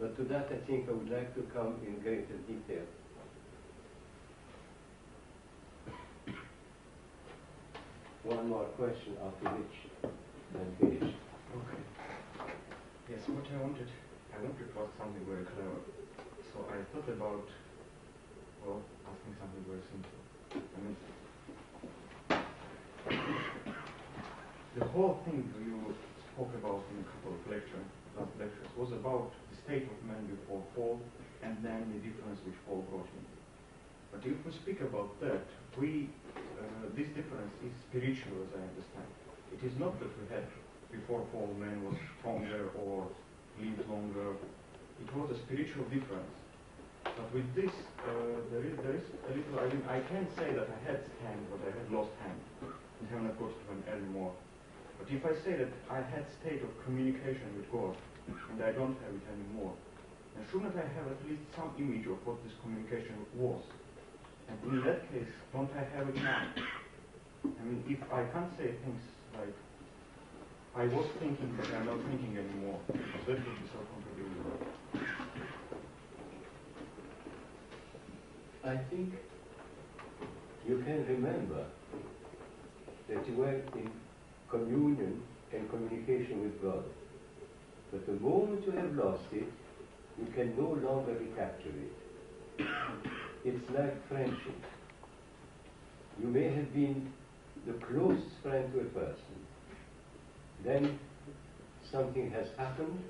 [0.00, 2.84] But to that, I think I would like to come in greater detail.
[8.24, 9.76] One more question after which
[10.54, 11.16] I'm finished.
[11.52, 11.82] Okay.
[13.10, 13.88] Yes, what I wanted,
[14.32, 15.80] I wanted was something very clever.
[16.52, 17.48] So I thought about,
[18.64, 20.20] well, asking something very simple.
[20.56, 20.96] I mean,
[24.78, 25.94] the whole thing do you
[26.32, 30.24] spoke about in a couple of lectures, last lectures, was about the state of man
[30.24, 30.96] before fall,
[31.44, 33.24] and then the difference which fall brought in.
[34.12, 35.44] But if we speak about that,
[35.76, 36.08] we,
[36.56, 39.10] uh, this difference is spiritual, as I understand.
[39.52, 40.48] It is not that we had
[40.88, 43.08] before fall man was stronger or
[43.60, 44.36] lived longer.
[45.00, 46.32] It was a spiritual difference.
[47.04, 47.72] But with this,
[48.08, 51.00] uh, there, is, there is a little, I mean, I can't say that I had
[51.24, 54.32] hand, but I had lost hand, and haven't got it even anymore.
[55.02, 57.96] But if I say that I had state of communication with God,
[58.48, 59.82] and I don't have it anymore,
[60.32, 63.64] then shouldn't I have at least some image of what this communication was?
[64.46, 66.54] And in that case, don't I have it now?
[67.58, 69.02] I mean, if I can't say things
[69.34, 69.56] like,
[70.74, 72.86] I was thinking, but I'm not thinking anymore,
[73.26, 74.54] that would be so contradictory.
[78.62, 79.14] I think
[80.62, 81.72] you can remember
[83.08, 84.01] that you were in
[84.52, 85.22] communion
[85.52, 86.84] and communication with God.
[87.90, 89.50] But the moment you have lost it,
[90.18, 92.66] you can no longer recapture it.
[93.44, 94.60] It's like friendship.
[96.20, 97.10] You may have been
[97.66, 99.36] the closest friend to a person.
[100.64, 100.98] Then
[101.90, 103.02] something has happened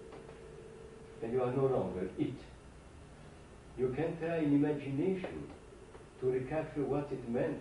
[1.23, 2.35] and you are no longer it.
[3.79, 5.49] You can try in imagination
[6.21, 7.61] to recapture what it meant,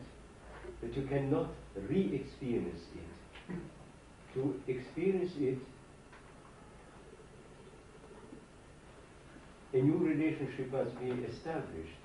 [0.82, 3.11] but you cannot re-experience it.
[4.34, 5.58] To experience it,
[9.74, 12.00] a new relationship must be established,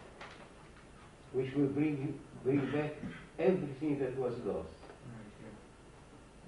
[1.33, 2.95] which will bring, bring back
[3.39, 4.69] everything that was lost.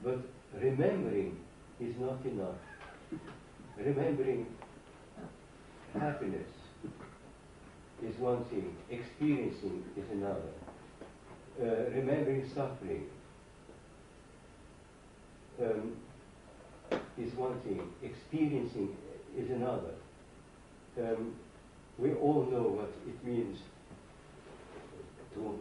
[0.02, 0.18] But
[0.60, 1.38] remembering
[1.80, 2.56] is not enough.
[3.76, 4.46] Remembering
[5.92, 6.48] happiness
[8.02, 10.50] is one thing, experiencing is another.
[11.60, 13.06] Uh, remembering suffering
[15.60, 15.96] um,
[17.18, 18.96] is one thing, experiencing
[19.36, 19.94] is another.
[20.98, 21.34] Um,
[21.98, 23.58] we all know what it means
[25.34, 25.58] to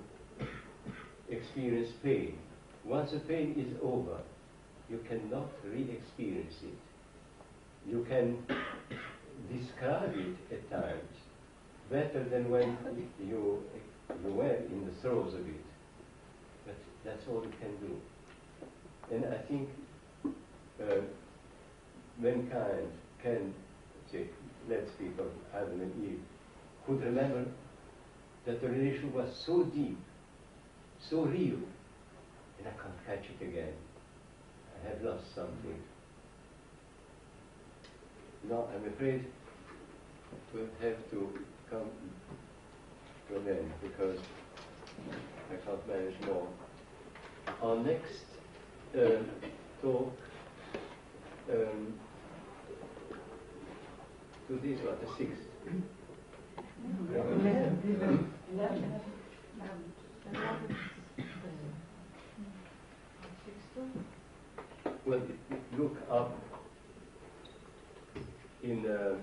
[1.29, 2.37] experience pain.
[2.85, 4.19] Once the pain is over,
[4.89, 7.89] you cannot re-experience it.
[7.89, 8.37] You can
[9.51, 11.13] describe it at times
[11.89, 12.77] better than when
[13.19, 13.63] you,
[14.23, 15.65] you were in the throes of it.
[16.65, 19.15] But that's all you can do.
[19.15, 19.69] And I think
[20.81, 21.01] uh,
[22.19, 22.91] mankind
[23.21, 23.53] can,
[24.11, 24.25] say,
[24.69, 26.19] let's speak of Adam and Eve,
[26.85, 27.45] could remember
[28.45, 29.97] that the relation was so deep,
[30.99, 31.59] so real,
[32.57, 33.73] and I can't catch it again.
[34.73, 35.81] I have lost something.
[38.49, 39.25] Now I'm afraid
[40.53, 41.39] we'll have to
[41.69, 41.89] come
[43.27, 44.19] to an end because
[45.51, 46.47] I can't manage more.
[47.61, 48.23] Our next
[48.97, 49.23] uh,
[49.81, 50.17] talk
[51.49, 51.93] um,
[54.47, 55.43] Today is what, the sixth?
[65.05, 65.21] Well,
[65.77, 66.33] look up
[68.63, 69.17] in um,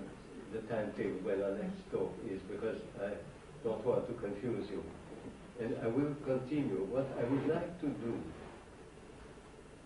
[0.52, 3.12] the timetable when our next talk is because I
[3.64, 4.84] don't want to confuse you.
[5.58, 8.20] And I will continue what I would like to do.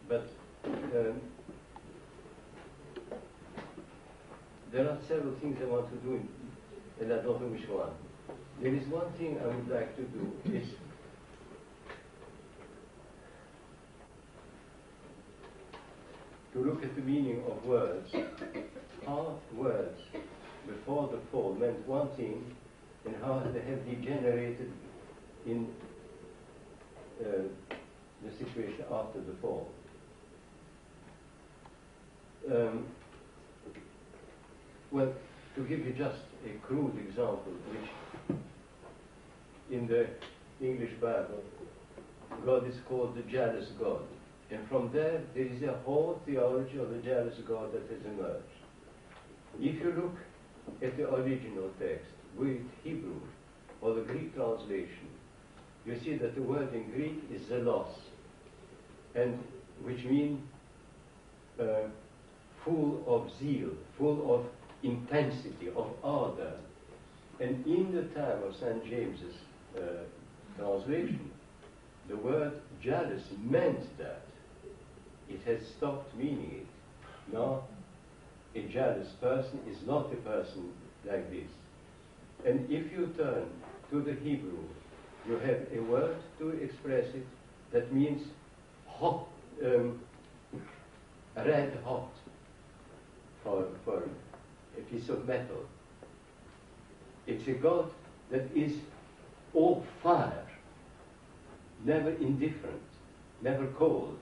[0.09, 0.28] But
[0.65, 1.20] um,
[4.73, 6.20] there are several things I want to do,
[7.01, 7.90] and I don't know which one.
[8.61, 10.69] There is one thing I would like to do is
[16.53, 18.12] to look at the meaning of words.
[19.07, 20.01] How words
[20.66, 22.45] before the fall meant one thing,
[23.07, 24.70] and how they have degenerated
[25.47, 25.69] in
[27.20, 27.43] uh,
[28.23, 29.70] the situation after the fall.
[32.51, 32.86] Um,
[34.90, 35.12] well,
[35.55, 38.39] to give you just a crude example, which
[39.70, 40.06] in the
[40.60, 41.43] English Bible,
[42.44, 44.02] God is called the jealous God.
[44.51, 48.44] And from there, there is a whole theology of the jealous God that has emerged.
[49.60, 50.16] If you look
[50.82, 52.06] at the original text,
[52.36, 53.20] with Hebrew
[53.81, 55.09] or the Greek translation,
[55.85, 57.89] you see that the word in Greek is zelos,
[59.15, 59.39] and
[59.82, 60.40] which means
[61.60, 61.89] uh,
[62.65, 64.47] full of zeal, full of
[64.83, 66.55] intensity, of ardor.
[67.41, 68.85] And in the time of St.
[68.85, 69.35] James's
[69.77, 69.81] uh,
[70.57, 71.31] translation,
[72.09, 72.53] the word
[72.83, 74.23] jealous meant that.
[75.29, 77.33] It has stopped meaning it.
[77.33, 77.65] Now,
[78.55, 80.73] a jealous person is not a person
[81.05, 81.49] like this.
[82.47, 83.45] And if you turn
[83.91, 84.65] to the Hebrew,
[85.27, 87.27] you have a word to express it
[87.73, 88.27] that means
[88.87, 89.27] hot,
[89.65, 90.01] um,
[91.37, 92.11] red hot
[93.45, 94.03] for, for
[94.79, 95.65] a piece of metal.
[97.27, 97.91] It's a God
[98.31, 98.73] that is
[99.55, 100.47] all fire,
[101.85, 102.83] never indifferent,
[103.43, 104.19] never cold.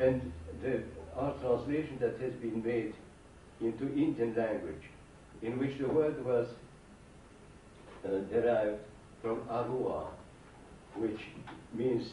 [0.00, 0.82] And the,
[1.16, 2.94] our translation that has been made
[3.60, 4.84] into Indian language,
[5.42, 6.48] in which the word was
[8.04, 8.78] uh, derived
[9.20, 10.06] from arua,
[10.96, 11.20] which
[11.74, 12.10] means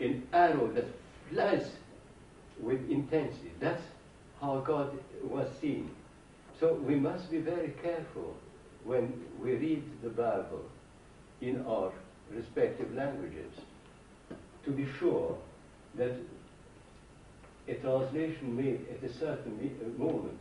[0.00, 0.86] an arrow that
[1.30, 1.70] flies
[2.60, 3.52] with intensity.
[3.60, 3.82] That's
[4.40, 5.90] how God was seen.
[6.58, 8.36] So we must be very careful
[8.84, 10.64] when we read the Bible
[11.40, 11.92] in our
[12.30, 13.52] respective languages
[14.64, 15.36] to be sure
[15.96, 16.12] that
[17.68, 20.38] a translation made at a certain uh, moment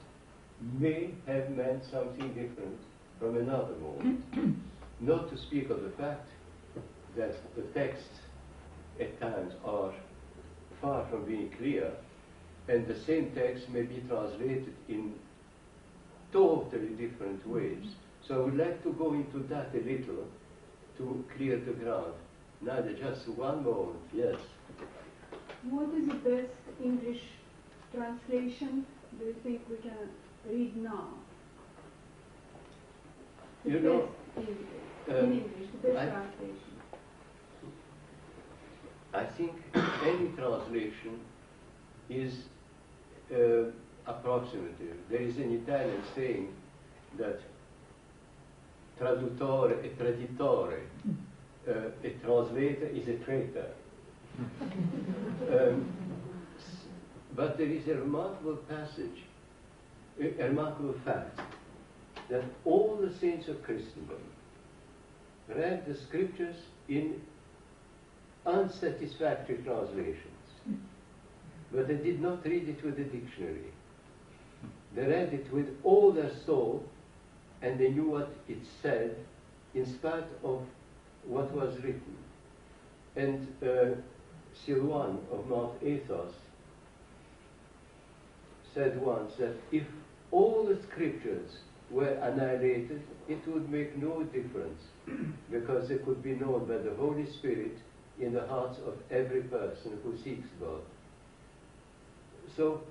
[0.78, 2.78] may have meant something different
[3.20, 4.24] from another moment.
[5.00, 6.28] Not to speak of the fact
[7.16, 8.20] that the texts
[9.00, 9.94] at times are
[10.82, 11.92] far from being clear,
[12.70, 15.14] and the same text may be translated in
[16.32, 17.96] totally different ways.
[18.22, 20.28] So I would like to go into that a little
[20.98, 22.14] to clear the ground.
[22.62, 24.36] Nadia, just one moment, yes.
[25.64, 27.22] What is the best English
[27.94, 28.86] translation
[29.18, 30.10] do you think we can
[30.48, 31.08] read now?
[33.64, 34.58] The You know, English,
[35.08, 36.66] in um, English, the best I- translation.
[39.12, 39.54] I think
[40.06, 41.20] any translation
[42.10, 42.34] is
[43.34, 43.72] uh,
[44.06, 44.98] approximative.
[45.10, 46.54] There is an Italian saying
[47.18, 47.40] that
[49.00, 50.80] traduttore e traditore,
[51.68, 51.72] uh,
[52.04, 53.68] a translator is a traitor.
[55.52, 55.86] um,
[57.36, 59.24] but there is a remarkable passage,
[60.20, 61.40] a, a remarkable fact,
[62.30, 64.22] that all the saints of Christendom
[65.48, 66.56] read the scriptures
[66.88, 67.22] in
[68.46, 70.29] unsatisfactory translations.
[71.72, 73.72] But they did not read it with a dictionary.
[74.96, 76.84] They read it with all their soul
[77.62, 79.16] and they knew what it said
[79.76, 80.62] in spite of
[81.26, 82.18] what was written.
[83.16, 83.96] And uh,
[84.66, 86.34] Silouan of Mount Athos
[88.74, 89.84] said once that if
[90.32, 91.60] all the scriptures
[91.90, 94.84] were annihilated, it would make no difference
[95.52, 97.78] because they could be known by the Holy Spirit
[98.20, 100.82] in the hearts of every person who seeks God.
[102.56, 102.82] So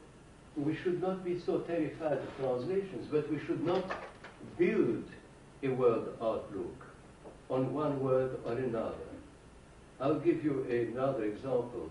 [0.57, 3.85] we should not be so terrified of translations, but we should not
[4.57, 5.05] build
[5.63, 6.87] a world outlook
[7.51, 8.95] on one word or another.
[10.01, 11.91] I'll give you another example.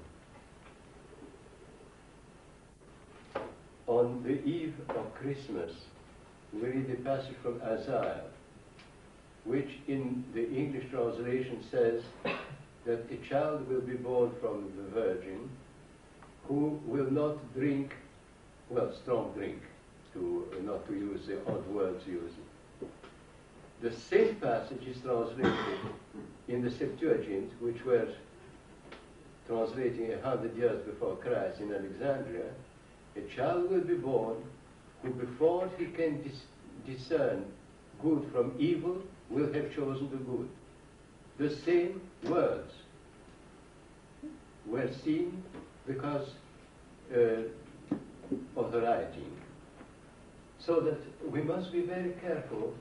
[3.87, 5.71] On the eve of Christmas,
[6.53, 8.23] we read a passage from Isaiah,
[9.45, 12.03] which in the English translation says
[12.85, 15.49] that a child will be born from the Virgin
[16.47, 17.93] who will not drink,
[18.69, 19.61] well, strong drink,
[20.13, 22.35] to not to use the odd words used.
[23.81, 25.53] The same passage is translated
[26.47, 28.07] in the Septuagint, which were
[29.47, 32.45] translating a hundred years before Christ in Alexandria.
[33.15, 34.37] A child will be born
[35.01, 36.45] who, before he can dis-
[36.85, 37.45] discern
[38.01, 40.49] good from evil, will have chosen the good.
[41.37, 42.73] The same words
[44.65, 45.43] were seen
[45.87, 46.29] because
[47.13, 47.43] uh,
[48.57, 49.31] of the writing.
[50.59, 50.99] So that
[51.31, 52.73] we must be very careful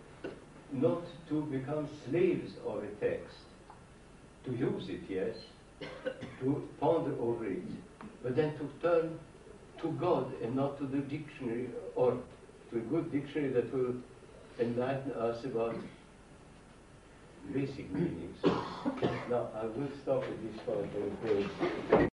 [0.73, 3.37] not to become slaves of a text,
[4.45, 5.37] to use it, yes,
[6.41, 7.63] to ponder over it,
[8.23, 9.19] but then to turn
[9.81, 12.19] to God and not to the dictionary or
[12.71, 13.95] to a good dictionary that will
[14.59, 15.77] enlighten us about
[17.53, 18.37] basic meanings.
[18.45, 22.11] now, I will stop at this point.